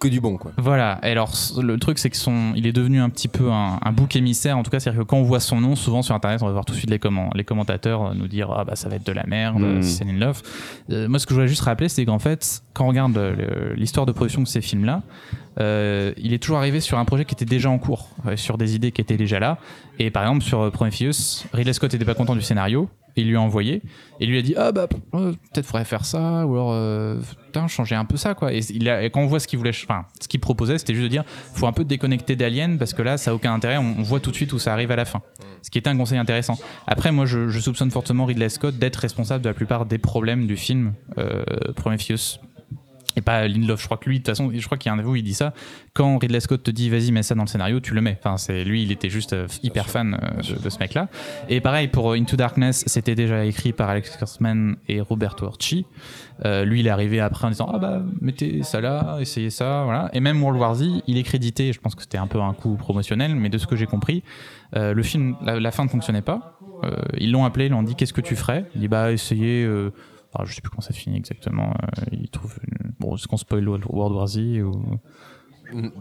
[0.00, 0.52] Que du bon, quoi.
[0.56, 1.00] Voilà.
[1.02, 3.92] Et alors, le truc, c'est que son, il est devenu un petit peu un, un
[3.92, 4.56] bouc émissaire.
[4.56, 6.52] En tout cas, c'est-à-dire que quand on voit son nom, souvent sur Internet, on va
[6.52, 8.94] voir tout de suite les, comment, les commentateurs euh, nous dire ah bah ça va
[8.96, 9.82] être de la merde, Mm.
[9.82, 10.40] c'est une love.
[10.90, 13.74] Euh, moi, ce que je voulais juste rappeler, c'est qu'en fait, quand on regarde euh,
[13.76, 15.02] l'histoire de production de ces films-là,
[15.58, 18.56] euh, il est toujours arrivé sur un projet qui était déjà en cours, euh, sur
[18.58, 19.58] des idées qui étaient déjà là.
[19.98, 22.88] Et par exemple, sur euh, Prometheus, Ridley Scott était pas content du scénario.
[23.18, 23.82] Il lui a envoyé.
[24.20, 27.20] Et lui a dit ah bah euh, peut-être faudrait faire ça ou alors euh,
[27.68, 28.52] changer un peu ça quoi.
[28.52, 28.60] Et,
[29.10, 31.66] quand on voit ce qu'il voulait enfin ce qu'il proposait c'était juste de dire faut
[31.66, 34.36] un peu déconnecter d'Alien parce que là ça a aucun intérêt on, voit tout de
[34.36, 35.22] suite où ça arrive à la fin.
[35.62, 36.56] Ce qui était un conseil intéressant.
[36.86, 40.46] Après moi je, je soupçonne fortement Ridley Scott d'être responsable de la plupart des problèmes
[40.46, 41.42] du film euh,
[41.74, 42.38] Prometheus
[43.16, 43.80] et pas Lindelof.
[43.80, 45.22] Je crois que lui, de toute façon, je crois qu'il y a un vous, il
[45.22, 45.52] dit ça.
[45.92, 48.16] Quand Ridley Scott te dit vas-y, mets ça dans le scénario, tu le mets.
[48.22, 51.08] Enfin, c'est lui, il était juste euh, hyper fan euh, de, de ce mec-là.
[51.48, 55.86] Et pareil pour euh, Into Darkness, c'était déjà écrit par Alex Kurtzman et Roberto Orci.
[56.44, 59.82] Euh, lui, il est arrivé après en disant ah bah mettez ça là, essayez ça,
[59.84, 60.10] voilà.
[60.12, 61.72] Et même World War Z, il est crédité.
[61.72, 64.22] Je pense que c'était un peu un coup promotionnel, mais de ce que j'ai compris,
[64.76, 66.60] euh, le film, la, la fin ne fonctionnait pas.
[66.84, 68.66] Euh, ils l'ont appelé, ils l'ont dit qu'est-ce que tu ferais?
[68.76, 69.64] Il dit bah essayez.
[69.64, 69.92] euh,
[70.34, 71.70] alors, je sais plus comment ça finit exactement.
[71.70, 72.92] euh, il trouve une...
[73.00, 74.98] bon, est-ce qu'on spoil World War Z ou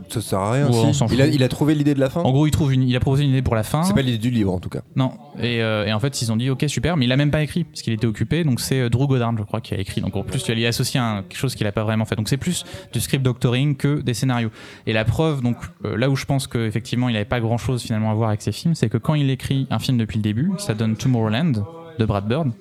[0.10, 0.72] Ça sert à rien.
[0.72, 1.04] Si.
[1.14, 2.96] il, a, il a trouvé l'idée de la fin En gros, il trouve une, il
[2.96, 3.84] a proposé une idée pour la fin.
[3.84, 4.82] C'est pas l'idée du livre en tout cas.
[4.98, 5.14] Non.
[5.40, 7.42] Et, euh, et en fait, ils ont dit ok super, mais il a même pas
[7.42, 8.44] écrit parce qu'il était occupé.
[8.44, 10.02] Donc c'est euh, Drew Goddard, je crois, qui a écrit.
[10.02, 12.16] Donc en plus, tu as y associé un, quelque chose qu'il a pas vraiment fait.
[12.18, 14.52] Donc c'est plus du script doctoring que des scénarios.
[14.88, 15.56] Et la preuve, donc
[15.86, 18.42] euh, là où je pense qu'effectivement, il avait pas grand chose finalement à voir avec
[18.42, 21.64] ses films, c'est que quand il écrit un film depuis le début, ça donne Tomorrowland
[21.98, 22.52] de Brad Bird,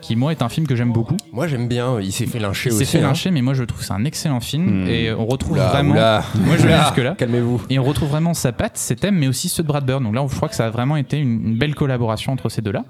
[0.00, 1.16] qui moi est un film que j'aime beaucoup.
[1.32, 2.86] Moi j'aime bien, il s'est fait lyncher Il aussi.
[2.86, 3.08] s'est fait hein.
[3.08, 4.88] lyncher, mais moi je trouve que c'est un excellent film Hmm.
[4.88, 5.92] et on retrouve Oula, vraiment.
[5.92, 6.24] oula.
[6.46, 7.14] Moi je jusque là.
[7.18, 7.62] Calmez-vous.
[7.70, 10.02] Et on retrouve vraiment sa patte, ses thèmes, mais aussi ceux de Brad Bird.
[10.02, 12.62] Donc là, je crois que ça a vraiment été une, une belle collaboration entre ces
[12.62, 12.84] deux-là.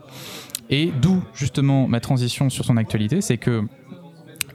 [0.70, 3.62] Et d'où justement ma transition sur son actualité, c'est que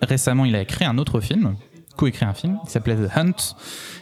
[0.01, 1.55] récemment, il a écrit un autre film,
[1.97, 3.33] co-écrit un film, qui s'appelait The Hunt.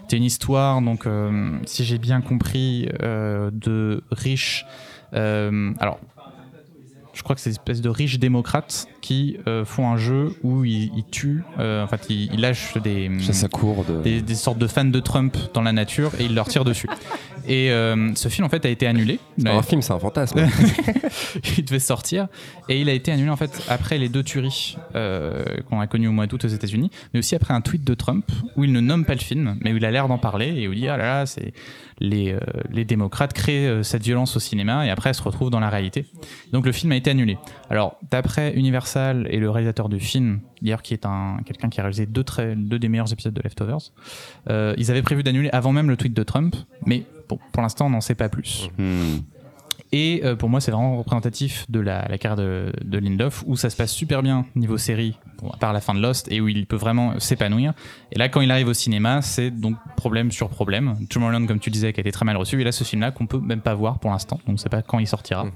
[0.02, 4.66] C'était une histoire, donc, euh, si j'ai bien compris, euh, de riches.
[5.14, 6.00] euh, alors,
[7.14, 10.66] je crois que c'est une espèce de riches démocrates qui euh, font un jeu où
[10.66, 13.10] ils, ils tuent, euh, en fait, ils, ils lâchent des,
[14.04, 16.88] des, des sortes de fans de Trump dans la nature et il leur tire dessus.
[17.48, 19.20] Et euh, ce film en fait a été annulé.
[19.38, 20.48] C'est pas un film, c'est un fantasme.
[21.58, 22.28] il devait sortir
[22.70, 26.08] et il a été annulé en fait après les deux tueries euh, qu'on a connues
[26.08, 28.80] au mois d'août aux États-Unis, mais aussi après un tweet de Trump où il ne
[28.80, 30.88] nomme pas le film, mais où il a l'air d'en parler et où il dit
[30.88, 31.54] ah là là c'est
[32.00, 32.40] les euh,
[32.70, 36.06] les démocrates créent cette violence au cinéma et après elle se retrouve dans la réalité.
[36.52, 37.38] Donc le film a été annulé.
[37.70, 41.84] Alors d'après Universal et le réalisateur du film, d'ailleurs qui est un quelqu'un qui a
[41.84, 43.92] réalisé deux très deux des meilleurs épisodes de Leftovers,
[44.48, 47.04] ils avaient prévu d'annuler avant même le tweet de Trump, mais
[47.36, 48.70] bon pour l'instant on n'en sait pas plus.
[48.78, 49.20] Hmm.
[49.94, 53.56] Et euh, pour moi, c'est vraiment représentatif de la, la carrière de, de Lindelof, où
[53.56, 56.42] ça se passe super bien niveau série, bon, à part la fin de Lost, et
[56.42, 57.74] où il peut vraiment s'épanouir.
[58.12, 60.96] Et là, quand il arrive au cinéma, c'est donc problème sur problème.
[61.12, 63.28] Tomorrowland, comme tu disais, qui a été très mal reçu, et là, ce film-là qu'on
[63.28, 65.44] peut même pas voir pour l'instant, donc on sait pas quand il sortira.
[65.44, 65.52] Mhm.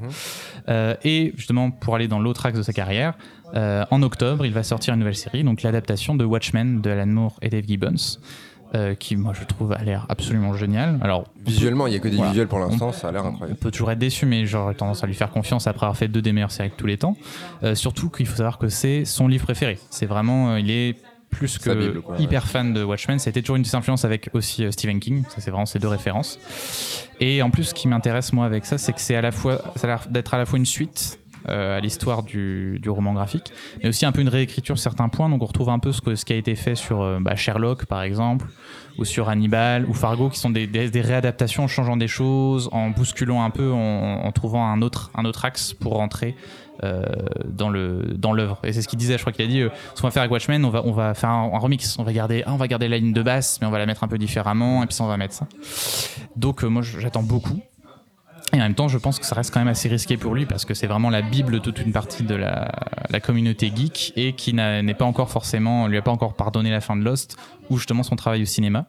[0.70, 3.16] Euh, et justement, pour aller dans l'autre axe de sa carrière,
[3.56, 7.08] euh, en octobre, il va sortir une nouvelle série, donc l'adaptation de Watchmen de Alan
[7.08, 8.20] Moore et Dave Gibbons,
[8.76, 11.00] euh, qui, moi, je trouve, a l'air absolument génial.
[11.02, 12.32] Alors, Visuellement, il y a que des Voilà.
[12.32, 13.58] visuels pour l'instant, ça a l'air on incroyable.
[13.60, 16.22] peut toujours être déçu, mais j'aurais tendance à lui faire confiance après avoir fait deux
[16.22, 17.16] des meilleures séries de tous les temps.
[17.64, 19.80] Euh, surtout qu'il faut savoir que c'est son livre préféré.
[19.90, 20.98] C'est vraiment, euh, il est
[21.30, 23.20] plus que Sa Bible, quoi, hyper fan de Watchmen.
[23.20, 25.24] Ça a été toujours une influences avec aussi euh, Stephen King.
[25.30, 26.40] Ça, c'est vraiment ces deux références.
[27.20, 29.62] Et en plus, ce qui m'intéresse moi avec ça, c'est que c'est à la fois,
[29.76, 33.90] ça a l'air d'être à la fois une suite à l'histoire du, roman graphique, mais
[33.90, 35.30] aussi un peu une réécriture sur certains points.
[35.30, 38.02] Donc on retrouve un peu ce, qui a été fait sur euh, bah, Sherlock, par
[38.02, 38.48] exemple,
[38.98, 43.44] ou sur Hannibal, ou Fargo, qui sont des, réadaptations en changeant des choses, en bousculant
[43.44, 45.12] un peu, en, trouvant un autre,
[45.44, 46.36] axe pour rentrer.
[46.84, 47.02] euh,
[47.44, 50.08] dans l'œuvre et c'est ce qu'il disait je crois qu'il a dit euh, ce qu'on
[50.10, 52.68] va faire avec Watchmen on va faire un, un remix on va garder on va
[52.68, 54.94] garder la ligne de basse mais on va la mettre un peu différemment et puis
[54.94, 55.48] ça, on va mettre ça
[56.36, 57.60] donc euh, moi j'attends beaucoup
[58.54, 60.46] et en même temps, je pense que ça reste quand même assez risqué pour lui
[60.46, 62.70] parce que c'est vraiment la bible de toute une partie de la,
[63.22, 66.96] communauté geek et qui n'est pas encore forcément, lui a pas encore pardonné la fin
[66.96, 67.36] de Lost
[67.70, 68.86] ou justement son travail au cinéma.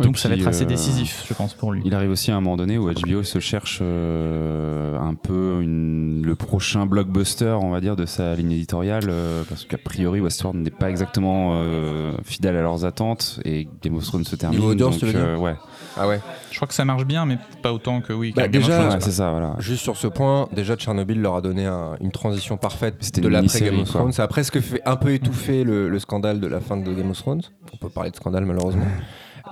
[0.00, 1.80] Ouais, Donc ça va être assez euh, décisif, je pense, pour lui.
[1.84, 6.22] Il arrive aussi à un moment donné où HBO se cherche euh, un peu une-
[6.24, 10.58] le prochain blockbuster, on va dire, de sa ligne éditoriale, euh, parce qu'a priori Westworld
[10.60, 14.58] n'est pas exactement euh, fidèle à leurs attentes et Game of Thrones se termine.
[14.58, 15.54] Niveau audience, donc, tu veux dire ouais,
[15.96, 16.20] Ah ouais.
[16.50, 18.32] Je crois que ça marche bien, mais pas autant que oui.
[18.34, 19.54] Bah, déjà, Thrones, Ouais, c'est ça, voilà.
[19.60, 23.28] Juste sur ce point, déjà Tchernobyl leur a donné un- une transition parfaite C'était de
[23.28, 24.00] l'après Game of quoi.
[24.00, 24.12] Thrones.
[24.12, 27.10] Ça a presque fait un peu étouffer le, le scandale de la fin de Game
[27.10, 27.42] of Thrones.
[27.72, 28.86] On peut parler de scandale malheureusement.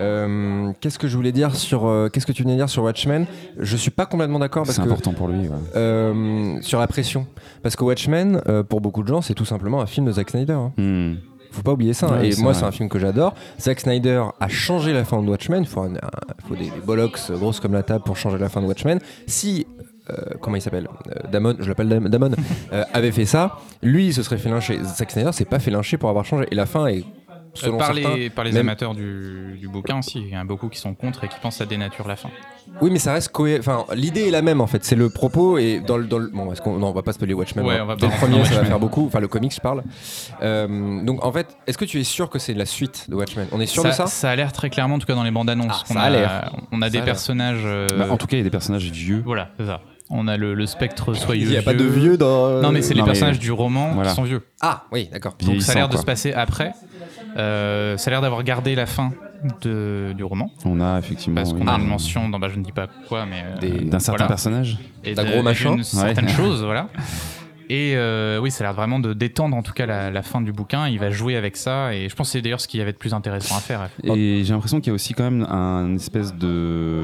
[0.01, 3.27] Euh, qu'est-ce que je voulais dire sur euh, qu'est-ce que tu venais dire sur Watchmen?
[3.59, 5.49] Je suis pas complètement d'accord parce C'est que important pour lui.
[5.49, 5.57] ouais.
[5.77, 7.27] euh, sur la pression
[7.63, 10.53] parce que Watchmen pour beaucoup de gens c'est tout simplement un film de Zack Snyder.
[10.55, 10.73] hein.
[10.79, 11.15] Hmm.
[11.51, 12.07] Faut pas oublier ça.
[12.07, 12.23] hein.
[12.23, 12.61] Et c'est moi, vrai.
[12.61, 13.35] c'est un film que j'adore.
[13.61, 15.63] Zack Snyder a changé la fin de Watchmen.
[15.63, 18.49] Il faut, un- un- faut des, des bollocks grosses comme la table pour changer la
[18.49, 18.99] fin de Watchmen.
[19.27, 19.67] Si,
[20.09, 20.89] euh, comment il s'appelle?
[21.11, 22.31] Euh, Damon, je l'appelle Dam- Damon,
[22.73, 24.81] euh, avait fait ça, lui, il se serait fait lyncher.
[24.83, 26.47] Zack Snyder s'est pas fait lyncher pour avoir changé.
[26.51, 27.05] Et la fin est,
[27.55, 28.17] selon par, certains.
[28.17, 30.79] les, par les même- amateurs du, du bouquin aussi, il y en a beaucoup qui
[30.79, 32.29] sont contre et qui pensent que ça dénature la fin.
[32.81, 33.61] Oui, mais ça reste cohérent.
[33.61, 34.85] Enfin, l'idée est la même en fait.
[34.85, 37.13] C'est le propos et dans le, dans le- bon, est-ce qu'on non, on va pas
[37.13, 37.65] spoiler Watchmen.
[37.65, 37.81] Ouais, hein.
[37.83, 39.07] on va Dès le premier, ça va faire beaucoup.
[39.07, 39.83] Enfin, le comics, je parle.
[40.43, 43.47] Euh, donc, en fait, est-ce que tu es sûr que c'est la suite de Watchmen?
[43.53, 45.31] On est sûr ça, de ça a l'air très clairement, en tout cas dans les
[45.31, 45.81] bandes annonces.
[45.83, 46.53] Ah, on ça a l'air.
[46.73, 47.63] On a Ça des a personnages.
[47.65, 49.23] euh, Bah, en tout cas, il y a des personnages vieux.
[49.25, 49.81] Voilà, c'est ça.
[50.15, 51.47] On a le, le spectre soyeux.
[51.47, 52.61] Il n'y a pas de vieux dans.
[52.61, 54.11] Non, mais c'est les Non, mais- personnages du roman Voilà.
[54.11, 54.43] qui sont vieux.
[54.61, 55.35] Ah, oui, d'accord.
[55.45, 56.73] Donc ça a l'air de se passer après.
[57.37, 59.13] Euh, ça a l'air d'avoir gardé la fin
[59.63, 60.51] de, du roman.
[60.65, 62.87] On a effectivement Parce qu'on une- a une mention dans, bah, je ne dis pas
[63.09, 63.43] quoi, mais.
[63.65, 64.79] euh, d'un certain personnage.
[65.05, 65.75] Et d'un gros machin.
[65.75, 66.31] d'une certaine Ouais.
[66.33, 66.89] chose, voilà.
[67.75, 70.43] Et euh, oui, ça a l'air vraiment de détendre en tout cas la, la fin
[70.43, 70.89] du bouquin.
[70.89, 72.93] Il va jouer avec ça et je pense que c'est d'ailleurs ce qu'il y avait
[72.93, 73.89] de plus intéressant à faire.
[74.05, 77.01] Et j'ai l'impression qu'il y a aussi quand même un espèce de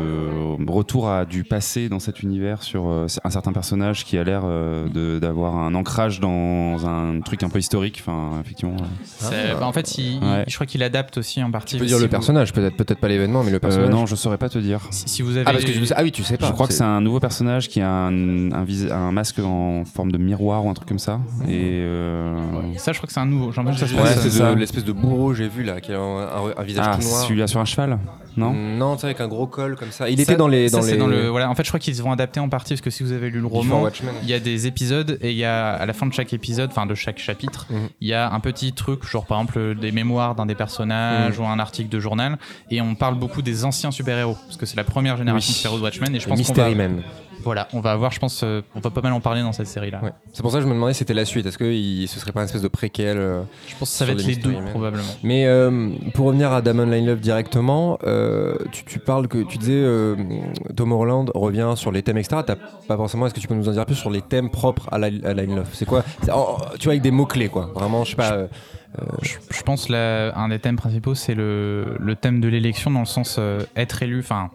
[0.71, 4.43] retour à du passé dans cet univers sur euh, un certain personnage qui a l'air
[4.45, 8.03] euh, d'avoir un ancrage dans un truc un peu historique.
[8.07, 8.77] Enfin, effectivement.
[9.05, 10.45] C'est- bah, en fait, il- il- Ouais.
[10.47, 11.77] je crois qu'il adapte aussi en partie.
[11.77, 13.91] Tu peux dire Si le vous- personnage, peut-être peut-être pas l'événement, mais le Euh, personnage.
[13.91, 14.81] non, je saurais pas te dire.
[14.91, 15.47] Si, si vous avez.
[15.47, 16.47] Ah, parce que tu- ah oui, tu sais pas.
[16.47, 19.85] Je crois que c'est un nouveau personnage qui a un, un, vis- un masque en
[19.85, 21.21] forme de miroir ou un truc comme ça.
[21.49, 22.35] Et euh,
[22.77, 23.53] Ça, je crois que c'est un nouveau.
[23.53, 26.55] J'en ça, c'est l'espèce de- l'espèce de bourreau, j'ai vu là, qui a un, un-
[26.57, 27.23] un visage ah, tout noir.
[27.23, 27.99] celui-là sur un cheval,
[28.37, 30.09] non Non, tu sais, avec un gros col comme ça.
[30.09, 30.69] Il Ça- était dans les.
[30.69, 30.99] ça, Dans c'est les...
[30.99, 31.29] dans le.
[31.29, 31.51] Voilà.
[31.51, 33.41] En fait, je crois qu'ils vont adapter en partie parce que si vous avez lu
[33.41, 33.87] le roman,
[34.23, 36.71] il y a des épisodes et il y a à la fin de chaque épisode,
[36.71, 37.89] enfin de chaque chapitre, Mhm.
[38.01, 41.45] il y a un petit truc, genre par exemple des mémoires d'un des personnages ou
[41.45, 42.39] un article de journal,
[42.71, 45.53] et on parle beaucoup des anciens super-héros parce que c'est la première génération Oui.
[45.53, 47.03] de super-héros de Watchmen et je pense qu'on va, Man.
[47.43, 49.67] Voilà, on va avoir, je pense, euh, on va pas mal en parler dans cette
[49.67, 50.01] série-là.
[50.03, 50.11] Ouais.
[50.33, 51.47] C'est pour ça que je me demandais si c'était la suite.
[51.47, 54.05] Est-ce que il- ce serait pas une espèce de préquel euh, Je pense que ça
[54.05, 55.03] va Sur être les les deux probablement.
[55.23, 59.73] Mais euh, pour revenir à Damon Linelove directement, euh, tu, tu parles que tu disais
[59.75, 60.17] euh,
[60.77, 62.43] Tom Holland revient sur les thèmes extra.
[62.43, 63.27] T'as pas forcément.
[63.27, 65.33] Est-ce que tu peux nous en dire plus sur les thèmes propres à, la, à
[65.35, 66.05] Linelove C'est quoi?
[66.23, 66.33] C'est-
[66.79, 67.71] Tu vois avec des mots clés quoi.
[67.75, 68.33] Vraiment, je sais pas.
[68.33, 68.47] euh,
[69.23, 73.01] Je, je pense là, un des thèmes principaux, c'est le, le thème de l'élection dans
[73.01, 74.51] le sens euh, être élu, enfin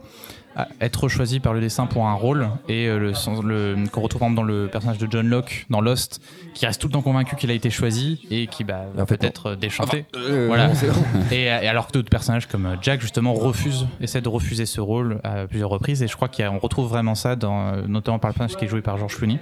[0.81, 4.19] être choisi par le dessin pour un rôle et euh, le sens le qu'on retrouve
[4.19, 6.21] par exemple dans le personnage de John Locke dans Lost
[6.53, 9.05] qui reste tout le temps convaincu qu'il a été choisi et qui bah, Et en
[9.07, 10.05] fait, peut être euh, déchanté.
[10.15, 10.67] euh, Voilà.
[10.67, 14.65] non, c'est- et, et alors que d'autres personnages comme Jack justement refusent essaient de refuser
[14.67, 18.19] ce rôle à plusieurs reprises et je crois qu'on retrouve vraiment ça dans euh, notamment
[18.19, 19.39] par le personnage qui est joué par George Clooney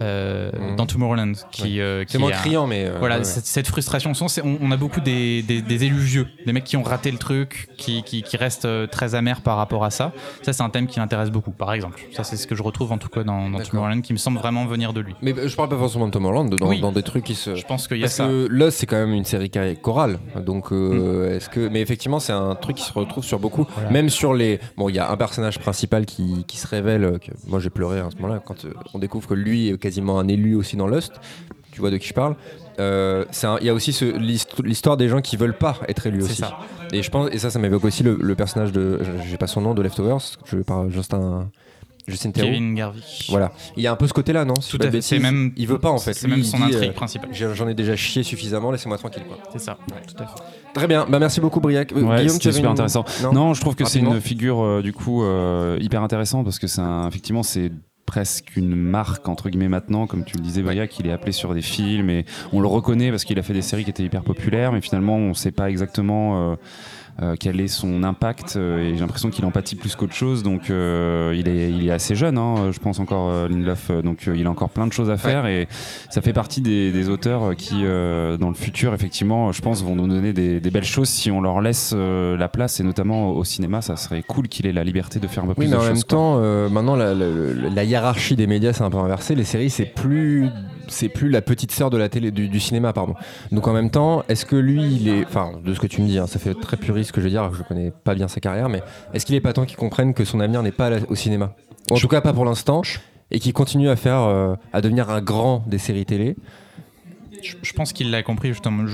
[0.00, 0.76] euh, Mhm.
[0.76, 2.84] dans Tomorrowland qui, euh, c'est qui moins a- criant, mais.
[2.86, 3.24] euh, voilà, ouais, ouais.
[3.24, 4.12] cette, cette frustration.
[4.14, 7.10] C'est- on, on a beaucoup des, des- des élus vieux, des mecs qui ont raté
[7.10, 10.12] le truc, qui, qui, qui restent euh, très amers par rapport à ça.
[10.42, 12.00] Ça, c'est un thème qui m'intéresse beaucoup, par exemple.
[12.12, 13.50] Ça, c'est ce que je retrouve en tout cas dans.
[13.60, 15.14] Tomorrowland, qui me semble vraiment venir de lui.
[15.22, 16.80] Mais euh, je parle pas forcément de Tom Holland, dans, Oui.
[16.80, 17.54] dans des trucs qui se.
[17.54, 18.26] Je pense qu'il y a Parce ça.
[18.26, 20.18] que Lost, c'est quand même une série chorale.
[20.44, 20.74] Donc, Mm.
[20.74, 21.68] euh, est-ce que.
[21.68, 23.66] Mais effectivement, c'est un truc qui se retrouve sur beaucoup.
[23.74, 23.90] Voilà.
[23.90, 24.58] Même sur les.
[24.76, 27.04] Bon, il y a un personnage principal qui, qui se révèle.
[27.04, 27.30] euh, Que...
[27.46, 30.54] Moi, j'ai pleuré à ce moment-là quand euh, on découvre que lui quasiment un élu
[30.56, 31.12] aussi dans Lost.
[31.72, 32.36] Tu vois de qui je parle.
[32.80, 33.96] Euh, un- Il y a aussi
[34.64, 36.36] l'histoire des gens qui veulent pas être élus aussi.
[36.36, 36.58] ça.
[36.92, 39.60] Et je pense, et ça, ça m'évoque aussi le, le personnage de, j'ai pas son
[39.60, 41.48] nom, de Leftovers, je parle Justin,
[42.06, 42.48] Justin Theroux.
[42.48, 43.00] Kevin Garvey.
[43.28, 43.50] Voilà.
[43.76, 45.00] Il y a un peu ce côté-là, non Si Tout à fait.
[45.00, 45.52] C'est même.
[45.56, 46.12] Il veut pas en fait.
[46.14, 47.30] C'est même son dit, intrigue euh, principale.
[47.32, 49.22] J'en ai déjà chié suffisamment, laissez-moi tranquille.
[49.26, 49.38] Quoi.
[49.52, 49.78] C'est ça.
[50.06, 50.34] Tout à fait.
[50.74, 51.92] Très bien, bah merci beaucoup Briac.
[51.92, 53.04] Euh, Ouais, Guillaume, tu super une- intéressant.
[53.22, 56.58] Non, Non, je trouve que c'est une figure euh, du coup euh, hyper intéressante parce
[56.58, 57.70] que c'est un- effectivement c'est
[58.06, 60.06] presque une marque entre guillemets maintenant.
[60.06, 63.10] Comme tu le disais Briac il est appelé sur des films et on le reconnaît
[63.10, 65.70] parce qu'il a fait des séries qui étaient hyper populaires mais finalement on sait pas
[65.70, 66.56] exactement euh,
[67.38, 71.32] quel est son impact euh, et j'ai l'impression qu'il empathie plus qu'autre chose donc euh,
[71.38, 74.36] il, est, il est assez jeune hein, je pense encore euh, Lindelof euh, donc euh,
[74.36, 75.68] il a encore plein de choses à faire et
[76.10, 79.94] ça fait partie des, des auteurs qui euh, dans le futur effectivement je pense vont
[79.94, 83.30] nous donner des, des belles choses si on leur laisse euh, la place et notamment
[83.30, 85.70] au cinéma ça serait cool qu'il ait la liberté de faire un peu Oui, plus
[85.70, 86.08] mais de en choses même quoi.
[86.08, 89.34] temps, euh, maintenant la, la- la- la hiérarchie des médias s'est un peu inversée.
[89.34, 90.48] Les séries, c'est plus,
[90.88, 93.14] c'est plus la petite sœur de la télé, du, du cinéma, pardon.
[93.52, 96.06] Donc en même temps, est-ce que lui, il est, enfin, de ce que tu me
[96.06, 97.90] dis, hein, ça fait très puriste ce que je veux dire, alors que je connais
[97.90, 98.82] pas bien sa carrière, mais
[99.12, 101.54] est-ce qu'il est pas temps qu'il comprenne que son avenir n'est pas la- au cinéma,
[101.90, 102.82] ou en tout cas pas pour l'instant,
[103.30, 106.36] et qu'il continue à faire, euh, à devenir un grand des séries télé.
[107.44, 108.84] Je, je pense qu'il l'a compris justement.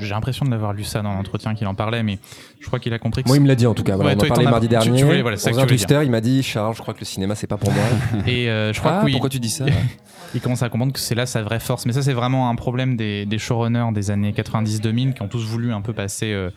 [0.00, 2.18] J'ai l'impression de l'avoir lu ça dans l'entretien qu'il en parlait, mais
[2.60, 3.96] je crois qu'il a compris que Moi, il me l'a dit en tout cas.
[3.96, 5.02] Voilà, Ouais, on toi, en as- mardi tu- tu dernier.
[5.02, 7.34] voulais- voilà, ça que tu voulais il m'a dit Charles, je crois que le cinéma
[7.34, 7.82] c'est pas pour moi.
[8.26, 9.66] Et euh, je crois Ah, que oui, pourquoi tu dis ça?
[10.34, 11.86] Il commence à comprendre que c'est là sa vraie force.
[11.86, 15.44] Mais ça, c'est vraiment un problème des, des showrunners des années 90-2000 qui ont tous
[15.44, 16.50] voulu un peu passer euh,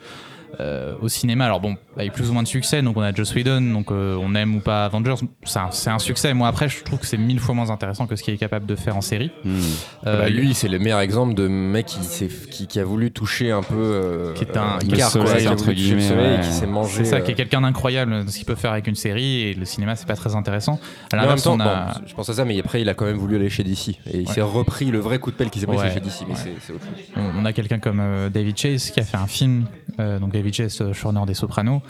[0.60, 1.46] euh, au cinéma.
[1.46, 2.82] Alors bon, avec plus ou moins de succès.
[2.82, 5.90] Donc on a Joss Whedon, donc euh, on aime ou pas Avengers, c'est un, c'est
[5.90, 6.34] un succès.
[6.34, 8.66] Moi après, je trouve que c'est mille fois moins intéressant que ce qu'il est capable
[8.66, 9.32] de faire en série.
[9.44, 9.60] Hmm.
[10.08, 13.12] Euh, Bah, lui, c'est le meilleur exemple de mec qui, s'est- qui, qui a voulu
[13.12, 13.76] toucher un peu.
[13.76, 15.08] euh, Qui est un- euh, qui a
[15.52, 16.40] entre guillemets, et ouais.
[16.42, 17.04] qui s'est mangé.
[17.04, 19.54] c'est ça, euh, qui est quelqu'un d'incroyable ce qu'il peut faire avec une série et
[19.54, 20.80] le cinéma, c'est pas très intéressant.
[21.12, 21.94] À en même temps, on a.
[21.94, 23.90] bon, je pense à ça, mais après, il a quand même voulu aller chez DC.
[23.90, 24.34] Et il Ouais.
[24.34, 25.92] s'est repris le vrai coup de pelle qu'il s'est pris Ouais.
[25.94, 26.94] chez DC, mais c'est- autre chose.
[27.16, 29.66] On on a quelqu'un comme euh, David Chase qui a fait un film,
[30.00, 31.82] euh, donc David Chase, euh, showrunner des Sopranos,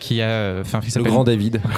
[0.00, 1.60] qui a euh, fait un film Le grand David.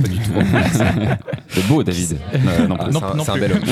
[0.00, 2.88] le beau David Euh, non, Ah.
[2.90, 3.40] Non, c'est un, non c'est un plus.
[3.42, 3.62] bel homme.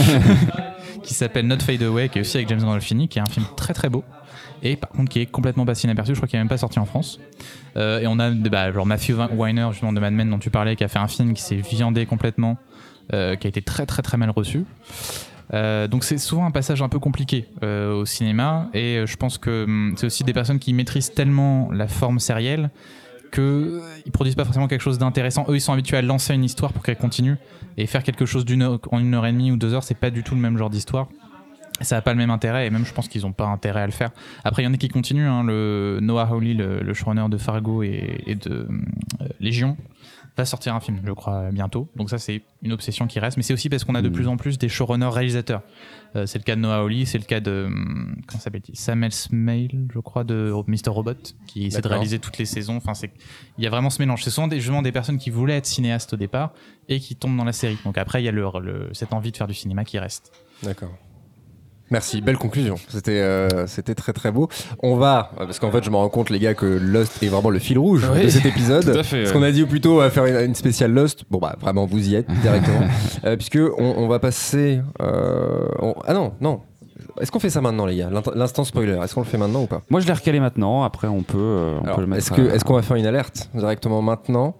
[1.03, 3.47] qui s'appelle Not Fade Away, qui est aussi avec James Gandolfini, qui est un film
[3.57, 4.05] très très beau.
[4.63, 6.79] Et par contre, qui est complètement passé inaperçu, je crois qu'il n'est même pas sorti
[6.79, 7.21] en France.
[7.77, 10.75] Euh, et on a bah, genre Matthew Weiner, justement de Mad Men dont tu parlais,
[10.77, 12.57] qui a fait un film qui s'est viandé complètement,
[13.13, 14.65] euh, qui a été très très très mal reçu.
[15.55, 19.17] Euh, donc c'est souvent un passage un peu compliqué euh, au cinéma et euh, je
[19.17, 22.71] pense que hum, c'est aussi des personnes qui maîtrisent tellement la forme sérielle
[23.31, 25.47] que ils produisent pas forcément quelque chose d'intéressant.
[25.49, 27.37] Eux ils sont habitués à lancer une histoire pour qu'elle continue
[27.77, 29.99] et faire quelque chose d'une heure, en une heure et demie ou deux heures c'est
[29.99, 31.09] pas du tout le même genre d'histoire.
[31.81, 33.87] Ça n'a pas le même intérêt et même je pense qu'ils n'ont pas intérêt à
[33.87, 34.11] le faire.
[34.45, 35.29] Après il y en a qui continuent.
[35.29, 38.67] hein, le Noah Hawley, le, showrunner de Fargo et, de
[39.23, 39.77] euh, Légion,
[40.43, 41.89] va sortir un film, je crois, bientôt.
[41.97, 43.37] Donc ça, c'est une obsession qui reste.
[43.37, 44.13] Mais c'est aussi parce qu'on a de Mm.
[44.13, 45.63] plus en plus des showrunners réalisateurs.
[46.17, 48.77] Euh, c'est le cas de Noah Hawley, c'est le cas de hum, comment s'appelle-t-il?
[48.77, 50.89] Samuel Smale, je crois, de Mr.
[50.91, 51.13] Robot,
[51.47, 52.77] qui essaie de réaliser toutes les saisons.
[52.77, 53.11] Enfin, c'est
[53.59, 54.25] il y a vraiment ce mélange.
[54.25, 56.53] C'est souvent des, justement des personnes qui voulaient être cinéastes au départ
[56.89, 57.77] et qui tombent dans la série.
[57.85, 60.33] Donc après, il y a le, le- cette envie de faire du cinéma qui reste.
[60.63, 60.91] D'accord.
[61.91, 62.75] Merci, belle conclusion.
[62.89, 64.49] C'était euh, c'était très très beau.
[64.83, 67.51] On va, parce qu'en fait je me rends compte les gars que Lost est vraiment
[67.51, 68.85] le fil rouge Oui, de cet épisode.
[68.93, 69.33] tout à fait, Ce ouais.
[69.39, 71.25] qu'on a dit plus tôt, va faire une, une spéciale Lost.
[71.31, 72.81] Bon bah vraiment vous y êtes directement.
[73.25, 74.81] Euh, puisque on, on va passer...
[75.03, 76.61] euh, on- Ah non, non.
[77.21, 78.11] Est-ce qu'on fait ça maintenant les gars?
[78.37, 79.83] L'instant spoiler, est-ce qu'on le fait maintenant ou pas?
[79.91, 80.85] Moi, je l'ai recalé maintenant.
[80.85, 82.33] Après, on peut, euh, on Alors, peut le mettre.
[82.33, 84.55] Est-ce à- qu'on va faire une alerte directement maintenant?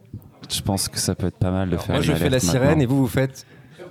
[0.51, 1.95] Je pense que ça peut être pas mal de faire.
[1.97, 3.47] Moi je fais la sirène et vous vous faites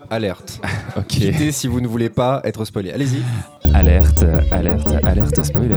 [0.10, 0.60] alerte.
[0.98, 1.06] Ok.
[1.10, 2.92] Quittez si vous ne voulez pas être spoilé.
[2.92, 3.22] Allez-y.
[3.76, 5.76] Alerte, alerte, alerte, spoiler.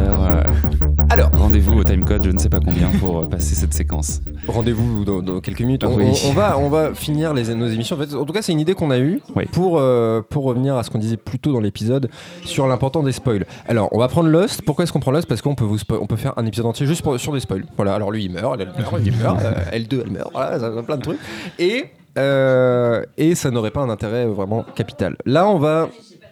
[1.11, 4.20] Alors, Rendez-vous au timecode, je ne sais pas combien, pour euh, passer cette séquence.
[4.49, 5.85] Rendez-vous dans, dans quelques minutes.
[5.85, 6.05] On, Oui.
[6.24, 7.97] on- on va, on va finir les, nos émissions.
[7.97, 9.45] En, fait, en tout cas, c'est une idée qu'on a eue Oui.
[9.53, 12.09] pour, euh, pour revenir à ce qu'on disait plus tôt dans l'épisode
[12.45, 13.45] sur l'important des spoils.
[13.68, 14.62] Alors, on va prendre Lost.
[14.62, 15.28] Pourquoi est-ce qu'on prend Lost?
[15.28, 17.64] Parce qu'on peut, vous on peut faire un épisode entier juste pour- sur des spoils.
[17.76, 20.83] Voilà, alors lui, il meurt, elle, elle meurt, il meurt, euh, L2, elle meurt, voilà,
[20.83, 21.18] plein de trucs.
[21.59, 21.87] Et,
[22.19, 25.17] euh, et ça n'aurait pas un intérêt vraiment capital.
[25.27, 25.89] Là, on va.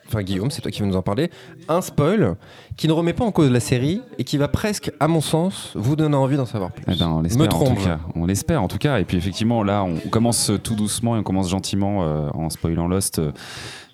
[0.06, 1.30] Enfin, Guillaume, c'est toi qui vas nous en parler.
[1.68, 2.36] Un spoil
[2.78, 5.72] qui ne remet pas en cause la série et qui va presque, à mon sens,
[5.74, 6.82] vous donner envie d'en savoir plus.
[6.88, 7.98] Eh ben, on Me l'espère en tout cas.
[8.14, 9.00] On l'espère en tout cas.
[9.00, 12.48] Et puis effectivement, là, on on commence tout doucement et on commence gentiment euh, en
[12.48, 13.20] spoilant Lost.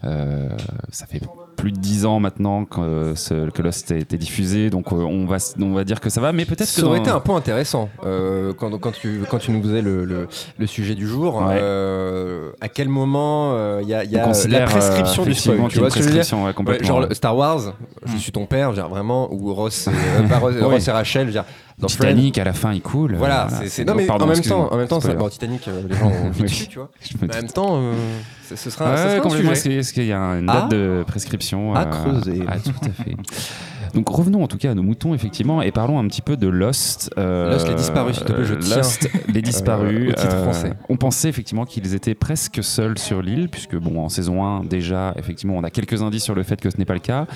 [0.05, 0.49] Euh,
[0.91, 1.21] ça fait
[1.65, 4.97] plus de 10 ans maintenant que, euh, ce- que Lost a été diffusé, donc euh,
[4.97, 7.11] on va, on va dire que ça va, mais peut-être que Ça aurait dans- été
[7.11, 10.95] un point intéressant euh, quand, quand, tu, quand tu nous faisais le, le, le sujet
[10.95, 11.37] du jour.
[11.37, 11.57] Ouais.
[11.59, 15.91] euh, à quel moment il y a, y la prescription du spoil Tu vois une
[15.91, 16.87] ce que je veux dire prescription, ouais, Ouais, complètement.
[16.87, 17.61] Genre Star Wars,
[18.05, 18.19] je Mm.
[18.19, 19.89] suis ton père, dire, vraiment, ou Ross
[20.61, 20.63] et.
[20.65, 21.45] Ross Rachel, je veux dire,
[21.79, 22.09] dans Friends.
[22.11, 23.17] Titanic à la fin il coule.
[23.17, 25.83] Voilà, euh, c'est- Non, mais pardon, en même temps, en même temps bon, Titanic, euh,
[25.89, 26.43] les gens ont Oui.
[26.43, 26.91] dessus, tu vois.
[27.21, 27.93] Mais en même temps, euh,
[28.49, 29.51] ce sera, Ouais, sera un complètement.
[29.55, 29.63] Sujet.
[29.63, 30.61] qu'il est-ce qu'il y a une Ah.
[30.63, 32.43] date de prescription À euh, creuser.
[32.47, 33.17] ah, tout à fait.
[33.95, 36.49] Donc revenons en tout cas à nos moutons effectivement et parlons un petit peu de
[36.49, 37.11] Lost.
[37.17, 38.77] euh, Lost, les disparus, s'il te plaît, je tiens.
[38.79, 40.09] Lost, les disparus.
[40.09, 40.73] Euh, au titre français.
[40.89, 45.15] On pensait effectivement qu'ils étaient presque seuls sur l'île puisque bon en saison 1 déjà
[45.17, 47.27] effectivement on a quelques indices sur le fait que ce n'est pas le cas.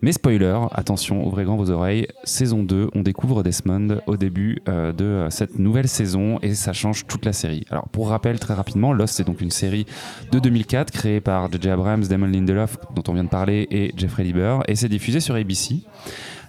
[0.00, 2.06] Mais spoiler, attention, ouvrez grand vos oreilles.
[2.22, 6.72] Saison 2, on découvre Desmond au début euh, de euh, cette nouvelle saison et ça
[6.72, 7.64] change toute la série.
[7.68, 9.86] Alors pour rappel très rapidement, Lost c'est donc une série
[10.30, 11.70] de 2004 créée par J.J.
[11.70, 15.34] Abrams, Damon Lindelof dont on vient de parler et Jeffrey Lieber et c'est diffusé sur
[15.34, 15.80] ABC.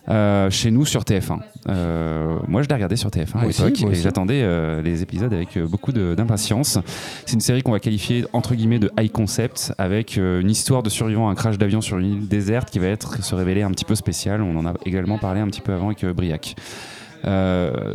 [0.07, 1.39] Euh, chez nous sur TF1.
[1.67, 5.57] Euh, moi, je l'ai regardé sur TF1 à l'époque et j'attendais euh, les épisodes avec
[5.57, 6.79] euh, beaucoup de- d'impatience.
[7.25, 10.81] C'est une série qu'on va qualifier entre guillemets de high concept avec euh, une histoire
[10.83, 13.61] de survivant à un crash d'avion sur une île déserte qui va être se révéler
[13.61, 14.41] un petit peu spéciale.
[14.41, 16.55] On en a également parlé un petit peu avant avec euh, Briac.
[17.25, 17.93] Euh,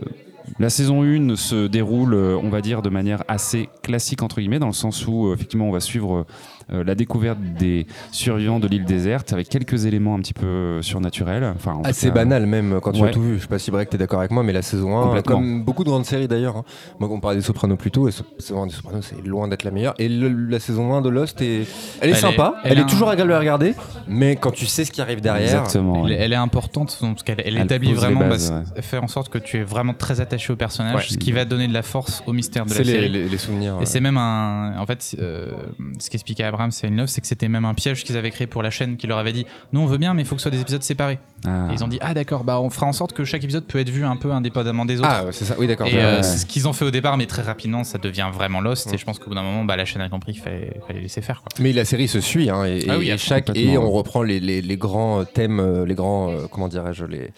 [0.58, 4.66] la saison 1 se déroule, on va dire, de manière assez classique, entre guillemets, dans
[4.66, 6.26] le sens où, effectivement, on va suivre euh,
[6.70, 11.44] la découverte des survivants de l'île déserte avec quelques éléments un petit peu euh, surnaturels.
[11.56, 13.08] Enfin, en Assez cas, banal même quand tu Ouais.
[13.08, 13.36] as tout vu.
[13.36, 15.36] Je sais pas si Break t'es d'accord avec moi, mais la saison 1, Complètement.
[15.36, 16.56] comme beaucoup de grandes séries d'ailleurs.
[16.58, 16.64] hein.
[17.00, 19.48] Moi, on parlait des Sopranos plus tôt, et la saison 1 des Sopranos, c'est loin
[19.48, 19.94] d'être la meilleure.
[19.98, 21.64] Et le- la saison 1 de Lost, est, elle est
[22.00, 23.74] Elle est- sympa, elle, elle est un- toujours agréable à regarder,
[24.08, 25.60] mais quand tu sais ce qui arrive derrière.
[25.62, 26.06] Exactement.
[26.06, 26.18] Elle, ouais.
[26.20, 28.82] elle est importante parce qu'elle elle Elle établit vraiment, bases, bah, ouais.
[28.82, 31.02] fait en sorte que tu es vraiment très attaché au personnage, Ouais.
[31.08, 33.08] ce qui va donner de la force au mystère de la C'est les, série.
[33.08, 33.76] les- les souvenirs.
[33.80, 34.74] Et c'est même un.
[34.78, 35.52] En fait, euh,
[35.98, 38.70] ce qu'expliquait Abraham et c'est que c'était même un piège qu'ils avaient créé pour la
[38.70, 40.56] chaîne qui leur avait dit Nous, on veut bien, mais il faut que ce soit
[40.56, 41.18] des épisodes séparés.
[41.46, 41.68] Ah.
[41.70, 43.78] Et ils ont dit Ah, d'accord, bah on fera en sorte que chaque épisode peut
[43.78, 45.08] être vu un peu indépendamment des autres.
[45.10, 45.86] Ah, c'est ça, oui, d'accord.
[45.86, 48.60] Et euh, c'est ce qu'ils ont fait au départ, mais très rapidement, ça devient vraiment
[48.60, 48.88] Lost.
[48.88, 48.94] Ouais.
[48.94, 51.00] Et je pense qu'au bout d'un moment, bah, la chaîne a compris qu'il fallait, fallait
[51.00, 51.42] laisser faire.
[51.42, 51.48] Quoi.
[51.62, 54.22] Mais la série se suit, hein, et, Ah oui, et à chaque et on reprend
[54.22, 57.30] les, les- les grands thèmes, euh, les grands, euh, comment dirais-je, les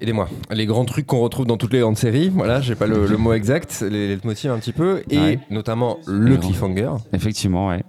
[0.00, 2.28] aidez-moi, les grands trucs qu'on retrouve dans toutes les grandes séries.
[2.28, 5.38] Voilà, j'ai pas le, le mot exact, les, les motifs un petit peu, et Ouais.
[5.50, 6.90] notamment le cliffhanger.
[7.12, 7.82] Effectivement, ouais.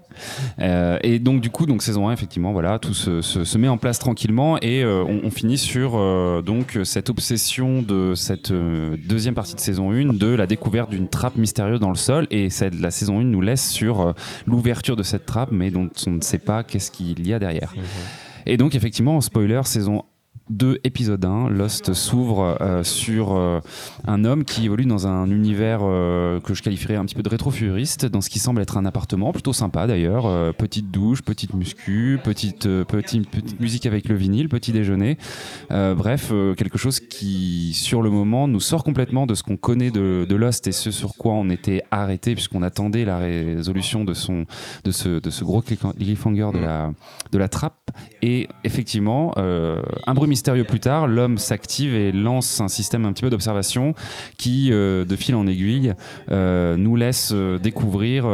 [0.59, 3.67] Euh, et donc du coup, donc saison 1, effectivement, voilà, tout se, se- se met
[3.69, 8.51] en place tranquillement et euh, on, on finit sur euh, donc cette obsession de cette
[8.51, 12.27] euh, deuxième partie de saison 1 de la découverte d'une trappe mystérieuse dans le sol
[12.31, 14.11] et cette, la saison 1 nous laisse sur euh,
[14.45, 17.73] l'ouverture de cette trappe, mais dont on ne sait pas qu'est-ce qu'il y a derrière.
[18.45, 20.03] Et donc effectivement, spoiler, saison
[20.49, 23.59] 2, épisode 1, Lost s'ouvre euh, sur euh,
[24.07, 27.29] un homme qui évolue dans un univers euh, que je qualifierais un petit peu de
[27.29, 32.19] rétrofuturiste, dans ce qui semble être un appartement, plutôt sympa d'ailleurs, petite douche, petite muscu,
[32.23, 35.17] petite, petite, musique avec le vinyle, petit déjeuner,
[35.69, 40.25] bref, quelque chose qui sur le moment nous sort complètement de ce qu'on connaît de,
[40.27, 44.45] de Lost et ce sur quoi on était arrêté puisqu'on attendait la résolution de, son,
[44.83, 46.91] de, ce, de ce gros cliffhanger de la,
[47.31, 47.91] de la trappe.
[48.21, 53.23] Et effectivement, un bruit mystérieux plus tard, l'homme s'active et lance un système un petit
[53.23, 53.93] peu d'observation
[54.37, 55.93] qui, euh, de fil en aiguille,
[56.31, 58.25] euh, nous laisse euh, découvrir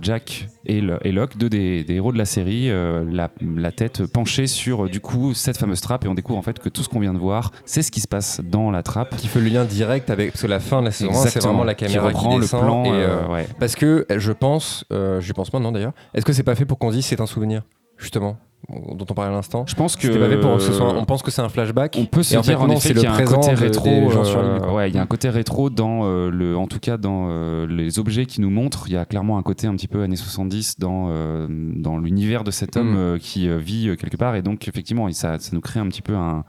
[0.00, 4.06] Jack et, le- et Locke, deux des, des héros de la série, la, la tête
[4.06, 6.88] penchée sur du coup cette fameuse trappe et on découvre en fait que tout ce
[6.88, 9.14] qu'on vient de voir, c'est ce qui se passe dans la trappe.
[9.18, 10.30] Qui fait le lien direct avec.
[10.32, 12.42] Parce que la fin de la saison 1, c'est vraiment la caméra qui, reprend le
[12.42, 12.62] descend.
[12.62, 12.84] plan.
[12.86, 13.46] et, ouais.
[13.60, 14.86] Parce que je pense,
[15.20, 17.26] j'y pense maintenant d'ailleurs, est-ce que c'est pas fait pour qu'on se dise c'est un
[17.26, 17.62] souvenir,
[17.98, 18.38] justement,
[18.68, 20.80] dont on parlait à l'instant Je pense que pour ce.
[20.80, 21.96] On pense que c'est un flashback.
[21.98, 23.88] On peut se Et en dire fait, en effet qu'il y a un côté rétro.
[23.88, 27.26] euh, ouais, il y a un côté rétro dans euh, le, en tout cas dans
[27.28, 28.84] euh, les objets qui nous montrent.
[28.86, 32.44] Il y a clairement un côté un petit peu années 70 dans euh, dans l'univers
[32.44, 33.18] de cet homme Mm.
[33.18, 36.44] qui vit quelque part et donc effectivement ça, ça nous crée un petit peu un,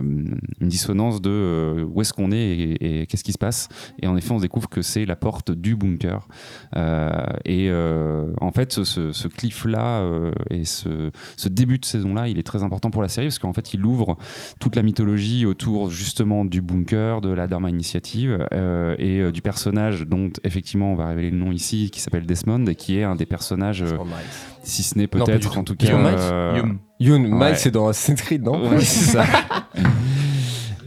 [0.00, 3.68] une dissonance de euh, où est-ce qu'on est et, qu'est-ce qui se passe.
[4.00, 6.28] Et en effet, on découvre que c'est la porte du bunker.
[6.76, 7.10] Euh,
[7.44, 11.10] et euh, en fait, ce, cliff-là euh, et ce,
[11.48, 14.16] début de saison-là, il est très important pour la série parce qu'en fait, il ouvre
[14.60, 19.42] toute la mythologie autour justement du bunker, de la Dharma Initiative euh, et euh, du
[19.42, 23.04] personnage dont effectivement on va révéler le nom ici, qui s'appelle Desmond et qui est
[23.04, 23.98] un des personnages, euh,
[24.64, 25.94] si ce n'est peut-être en tout cas.
[25.96, 26.62] Euh.
[27.00, 27.28] Yoon, Ouais.
[27.28, 29.24] Mike, c'est dans Assassin's Creed, non Ouais, c'est ça.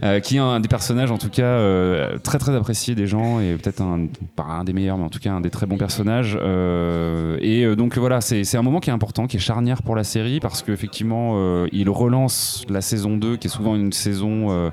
[0.04, 3.40] Euh, qui est un des personnages en tout cas euh, très très apprécié des gens
[3.40, 4.06] et peut-être un
[4.36, 7.64] pas un des meilleurs mais en tout cas un des très bons personnages Euh, et
[7.64, 10.04] euh, donc voilà c'est c'est un moment qui est important qui est charnière pour la
[10.04, 14.70] série parce qu'effectivement euh, il relance la saison 2 qui est souvent une saison euh,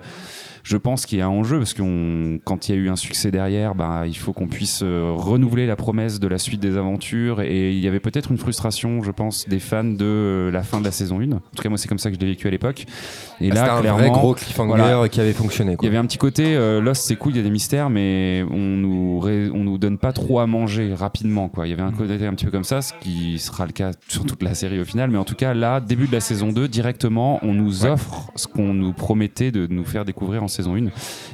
[0.68, 2.95] je pense qu'il y a un enjeu parce que quand il y a eu un
[2.95, 6.76] succès derrière, bah, il faut qu'on puisse euh, renouveler la promesse de la suite des
[6.76, 7.41] aventures.
[7.41, 10.80] Et il y avait peut-être une frustration, je pense, des fans de euh, la fin
[10.80, 11.32] de la saison 1.
[11.34, 12.82] En tout cas, moi, c'est comme ça que je l'ai vécu à l'époque.
[12.82, 15.07] Et Ah, C'était là, un clairement, vrai gros cliffhanger voilà.
[15.09, 15.78] qui avait fonctionné.
[15.80, 17.91] il y avait un petit côté euh, Lost, c'est cool, il y a des mystères,
[17.91, 21.47] mais on nous, ré- on nous donne pas trop à manger rapidement.
[21.47, 21.68] Quoi.
[21.68, 21.95] Il y avait un Mm.
[21.97, 24.80] côté un petit peu comme ça, ce qui sera le cas sur toute la série
[24.80, 25.11] au final.
[25.11, 27.91] Mais en tout cas, là, début de la saison 2, directement, on nous Ouais.
[27.91, 30.87] offre ce qu'on nous promettait de nous faire découvrir en saison 1.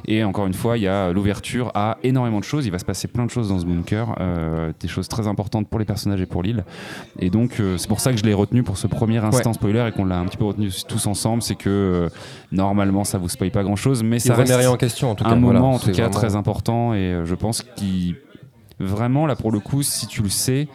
[0.07, 2.65] Et encore une fois, il y a l'ouverture à énormément de choses.
[2.65, 5.67] Il va se passer plein de choses dans ce bunker, euh, des choses très importantes
[5.67, 6.63] pour les personnages et pour l'île.
[7.19, 9.85] Et donc, euh, c'est pour ça que je l'ai retenu pour ce premier instant spoiler
[9.87, 11.41] et qu'on l'a un petit peu retenu tous ensemble.
[11.41, 12.09] C'est que euh,
[12.51, 15.23] normalement, ça vous spoil pas grand chose, mais ça reste rien en question en tout
[15.23, 15.29] cas.
[15.29, 15.59] un voilà.
[15.59, 18.15] moment en tout cas vraiment- très important et je pense qu'il
[18.79, 20.67] vraiment là pour le coup si tu le sais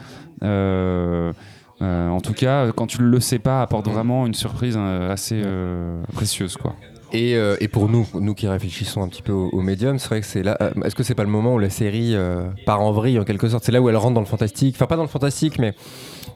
[1.82, 5.42] euh, en tout cas quand tu le sais pas apporte vraiment une surprise euh, assez
[5.44, 6.74] euh, précieuse quoi
[7.12, 10.20] Et, euh, et pour nous, nous qui réfléchissons un petit peu au, médium, c'est vrai
[10.20, 10.56] que c'est là.
[10.60, 13.24] euh, Est-ce que c'est pas le moment où la série euh, part en vrille en
[13.24, 13.64] quelque sorte?
[13.64, 14.74] C'est là où elle rentre dans le fantastique.
[14.76, 15.74] Enfin, pas dans le fantastique, mais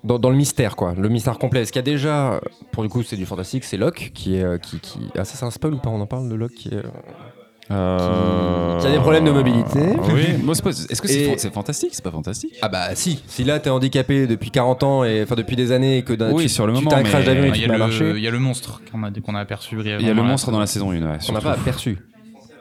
[0.05, 0.95] dans, le mystère, quoi.
[0.97, 1.63] Le mystère complet.
[1.63, 2.41] Est-ce qu'il y a déjà,
[2.73, 4.61] pour du coup, c'est du fantastique, c'est Locke qui est.
[4.61, 4.81] qui...
[5.17, 5.91] Ah, ça, c'est un spoil ou pas?
[5.91, 6.83] On en parle de Locke qui est.
[7.71, 9.81] Euh, Qui a des problèmes de mobilité.
[10.13, 12.55] oui Moi, c'est pas- est-ce que c'est Et- fan- c'est fantastique c'est pas fantastique?
[12.63, 15.99] Ah bah si, si là t'es handicapé depuis 40 ans et enfin depuis des années
[15.99, 17.49] et que d'un- Oui, tu, sur le tu moment, t'as un mais- crash d'avion et
[17.49, 19.03] Il tu y, te mets a à le, marcher, il y a le monstre qu'on
[19.05, 20.01] a, qu'on a aperçu brièvement.
[20.01, 21.43] il y a le monstre dans la saison 1 ouais, on n'a surtout.
[21.43, 21.99] pas aperçu.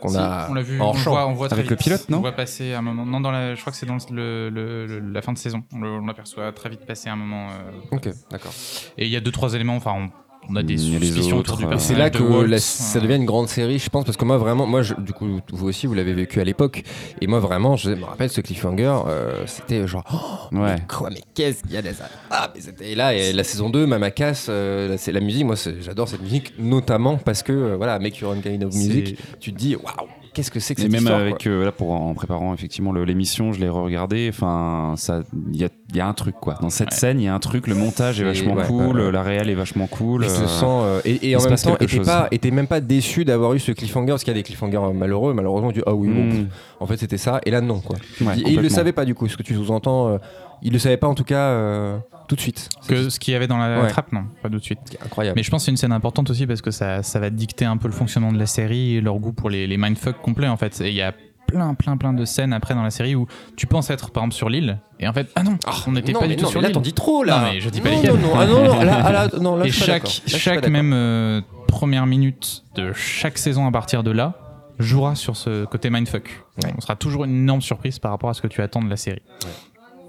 [0.02, 1.12] Qu'on Si, a on l'a vu, en on champ.
[1.12, 1.84] voit, on voit très Avec le vite.
[1.84, 2.20] pilote, non?
[2.20, 3.06] On voit passer un moment.
[3.06, 5.62] Non, dans la, je crois que c'est dans le, le- le- la fin de saison.
[5.74, 7.48] On le- on l'aperçoit très vite passer un moment.
[7.50, 8.54] euh, Ok, d'accord.
[8.98, 9.76] Et il y a deux trois éléments.
[9.76, 10.10] Enfin, on,
[10.48, 11.98] on a des suspicions autres, autour du euh, Et personnage.
[11.98, 14.26] c'est là que Walt, la- ça euh, devient une grande série, je pense, parce que
[14.26, 16.84] moi vraiment, moi je- du coup vous aussi vous l'avez vécu à l'époque,
[17.22, 21.10] et moi vraiment je me rappelle ce cliffhanger, euh, c'était genre oh, ouais mais quoi,
[21.12, 21.92] mais qu'est-ce qu'il y a des
[22.32, 25.56] ah mais c'était et là et la saison 2, Mamakas, euh, c'est la musique, moi
[25.82, 29.54] j'adore cette musique notamment parce que euh, voilà Make Your Own Kind of Music, tu
[29.54, 31.92] te dis waouh qu'est-ce que c'est que Et cette même histoire, avec euh, là pour
[31.92, 34.30] en préparant effectivement l'émission, je l'ai re-regardé.
[34.32, 36.56] Enfin, ça, il y a, il y a un truc quoi.
[36.62, 36.98] Dans cette Ouais.
[36.98, 37.68] scène, il y a un truc.
[37.68, 40.24] Le montage est Et vachement ouais, cool, ouais, la réelle est vachement cool.
[40.24, 42.52] Je euh, te sens euh, et, et il en se même temps, était pas, était
[42.52, 45.34] même pas déçu d'avoir eu ce cliffhanger parce qu'il y a des cliffhangers malheureux.
[45.34, 46.46] Malheureusement, dis ah oui bon, pff,
[46.80, 47.98] en fait c'était ça et là non quoi.
[48.22, 50.10] Et il le savait pas du coup, ce que tu sous-entends.
[50.10, 50.18] euh,
[50.62, 52.68] il le savait pas en tout cas euh, tout de suite.
[52.86, 53.88] Que ce qu'il y avait dans la Ouais.
[53.88, 54.80] trappe, non, pas tout de suite.
[55.06, 55.38] incroyable.
[55.38, 57.64] Mais je pense que c'est une scène importante aussi parce que ça, ça va dicter
[57.64, 60.50] un peu le fonctionnement de la série et leur goût pour les, les mindfuck complets
[60.50, 60.82] en fait.
[60.82, 61.14] Et il y a
[61.52, 64.36] plein, plein, plein de scènes après dans la série où tu penses être par exemple
[64.36, 66.64] sur l'île et en fait, ah non, on n'était pas du tout non, sur mais
[66.64, 66.76] là l'île.
[66.76, 67.40] t'en dis trop là.
[67.40, 68.16] Non, mais je dis pas non, lesquels.
[68.16, 71.42] Non, non, ah, non, non, là, ah, là, non, là, et chaque, chaque même euh,
[71.68, 74.34] première minute de chaque saison à partir de là
[74.80, 76.46] jouera sur ce côté mindfuck.
[76.64, 76.74] Ouais.
[76.78, 78.98] On sera toujours une énorme surprise par rapport à ce que tu attends de la
[78.98, 79.22] série.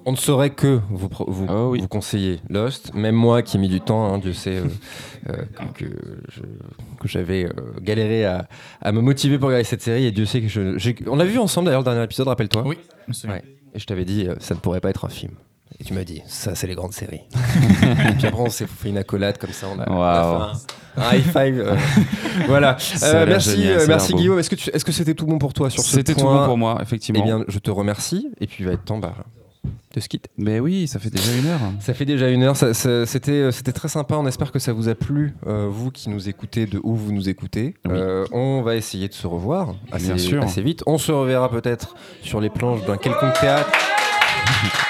[0.07, 1.81] On ne saurait que vous, pro- vous, Oh oui.
[1.81, 2.95] vous conseiller Lost.
[2.95, 4.65] Même moi qui ai mis du temps, hein, Dieu sait euh,
[5.29, 5.37] euh,
[5.75, 5.91] que, que
[6.29, 6.41] je-
[7.01, 7.51] que j'avais euh,
[7.83, 8.49] galéré à,
[8.81, 10.07] à me motiver pour regarder cette série.
[10.07, 10.79] Et Dieu sait que je.
[10.79, 12.63] j'ai- On l'a vu ensemble d'ailleurs le dernier épisode, rappelle-toi.
[12.67, 12.79] Oui.
[13.29, 13.43] Ouais.
[13.75, 15.33] Et je t'avais dit, euh, ça ne pourrait pas être un film.
[15.79, 17.21] Et tu m'as dit, ça, c'est les grandes séries.
[18.09, 19.67] et puis après, on s'est fait une accolade comme ça.
[19.75, 20.55] On a, on a Waouh.
[20.55, 21.61] fait un, un high five.
[21.61, 21.77] euh,
[22.49, 22.77] voilà.
[23.03, 24.13] Euh, merci, génial, euh, merci.
[24.15, 24.39] Guillaume.
[24.39, 26.27] Est-ce que tu- est-ce que c'était tout bon pour toi sur ce point C'était tout
[26.27, 27.21] bon pour moi, effectivement.
[27.23, 28.29] Eh bien, je te remercie.
[28.41, 28.99] Et puis, il va être temps.
[28.99, 29.15] Bah,
[29.95, 30.23] de skit.
[30.39, 31.61] Mais oui, ça fait déjà une heure.
[31.81, 32.57] Ça fait déjà une heure.
[32.57, 34.17] C'était euh, c'était très sympa.
[34.17, 37.13] On espère que ça vous a plu, euh, vous qui nous écoutez, de où vous
[37.13, 37.75] nous écoutez.
[37.87, 37.93] Oui.
[37.95, 40.43] Euh, on va essayer de se revoir assez, Bien sûr.
[40.43, 40.83] assez vite.
[40.87, 43.71] On se reverra peut-être sur les planches d'un quelconque théâtre.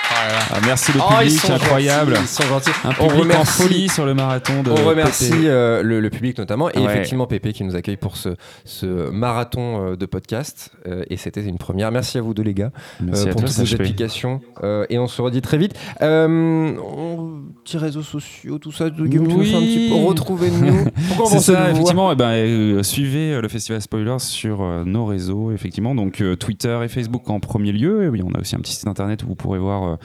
[0.53, 2.15] Ah, merci le Oh, public, sont incroyable.
[2.15, 2.71] gentils, Ils sont gentils.
[2.85, 6.11] Un On public en remercie- folie sur le marathon de On remercie euh, le, le
[6.11, 6.85] public notamment et Ouais.
[6.85, 8.31] effectivement Pépé qui nous accueille pour ce,
[8.65, 11.91] ce marathon euh, de podcast Euh, et c'était une première.
[11.93, 14.41] Merci à vous deux les gars Merci euh, pour toutes vos applications
[14.89, 15.75] et on se redit très vite.
[16.01, 19.11] On- petits réseaux sociaux, tout ça, nous
[19.45, 20.05] faire un petit peu Oui.
[20.07, 20.85] retrouver nous.
[21.17, 22.13] Pourquoi on ça, vous effectivement.
[22.13, 25.95] eh ben, suivez le Festival Spoilers sur nos réseaux, effectivement.
[25.95, 28.05] Donc Twitter et Facebook en premier lieu.
[28.05, 29.99] Et oui, on a aussi un petit site internet où vous pourrez voir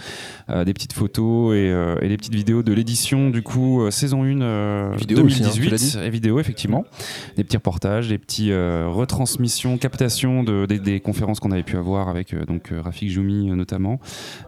[0.66, 4.24] des petites photos et, euh, et des petites vidéos de l'édition du coup euh, saison
[4.24, 6.08] 1 euh, Vidéo aussi, hein, 2018 tu l'as dit.
[6.08, 6.86] et vidéo effectivement.
[7.36, 11.78] Des petits reportages, des petits euh, retransmissions, captations de, des, des conférences qu'on avait pu
[11.78, 13.99] avoir avec euh, donc euh, Rafik Joumi euh, notamment.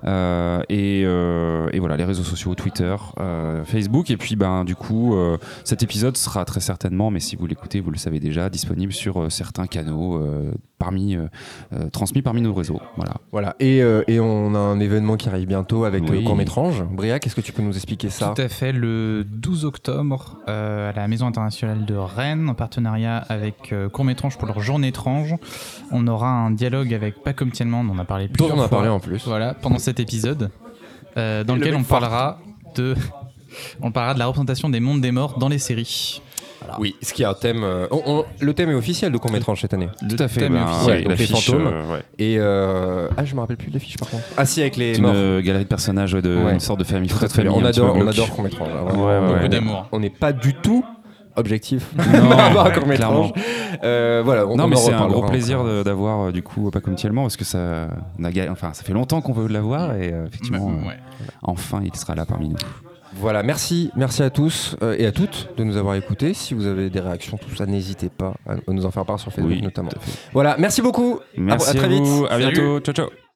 [0.03, 4.12] Euh, et, euh, et voilà les réseaux sociaux, Twitter, euh, Facebook.
[4.12, 7.80] Et puis ben du coup euh, cet épisode sera très certainement, mais si vous l'écoutez,
[7.80, 11.28] vous le savez déjà, disponible sur euh, certains canaux euh, parmi euh,
[11.74, 12.80] euh, transmis parmi nos réseaux.
[12.95, 13.16] Voilà.
[13.32, 16.19] Voilà, et, euh, et on a un événement qui arrive bientôt avec Oui.
[16.19, 16.83] le court métrange.
[16.83, 20.89] Briac, est-ce que tu peux nous expliquer ça Tout à fait, le 12 octobre, euh,
[20.89, 24.89] à la Maison internationale de Rennes, en partenariat avec euh, Court Métrange pour leur journée
[24.89, 25.35] étrange,
[25.91, 28.67] on aura un dialogue avec Pacom Tielman, dont on a parlé Dont plusieurs on a
[28.67, 28.77] fois.
[28.77, 29.25] parlé en plus.
[29.25, 30.51] Voilà, pendant cet épisode,
[31.15, 32.39] euh, dans Le lequel on parlera
[32.75, 32.93] de,
[33.81, 36.21] on parlera de la représentation des mondes des morts dans les séries.
[36.80, 37.64] Oui, ce qui est un thème.
[37.64, 39.89] euh, on- on- le thème est officiel de court métrange cette année.
[40.10, 40.41] Tout à fait.
[40.41, 40.97] thème est ben, officiel.
[40.97, 41.68] ouais, donc les fantômes.
[41.68, 42.01] euh, ouais.
[42.20, 44.24] Et euh, ah, je me rappelle plus de l'affiche par contre.
[44.38, 45.14] Ah si, avec les C'est morts.
[45.14, 46.53] une galerie de personnages ouais, de Ouais.
[46.53, 47.51] une sorte de famille très bien.
[47.51, 48.70] famille, On adore, on adore métrange.
[48.70, 49.49] Ouais, ouais, Beaucoup ouais.
[49.49, 49.88] d'amour.
[49.91, 50.84] On n'est pas du tout
[51.36, 53.32] objectif Non, par rapport à court clairement.
[53.84, 56.95] Euh, voilà, on, Non, on mais c'est un gros plaisir d'avoir du coup pas comme
[56.95, 57.89] Tielman parce que ça,
[58.20, 60.97] on a enfin, ça fait longtemps qu'on veut l'avoir et euh, effectivement, Ouais, euh, ouais.
[61.43, 62.55] enfin, il sera là parmi nous.
[63.20, 66.34] Voilà, merci, merci à tous euh, et à toutes de nous avoir écoutés.
[66.34, 69.20] Si vous avez des réactions, tout ça, n'hésitez pas à, à nous en faire part
[69.20, 69.89] sur Facebook Oui, notamment.
[70.34, 71.20] Voilà, merci beaucoup.
[71.36, 72.03] Merci à, à, très vite.
[72.30, 72.51] à Salut.
[72.53, 73.26] bientôt, ciao ciao.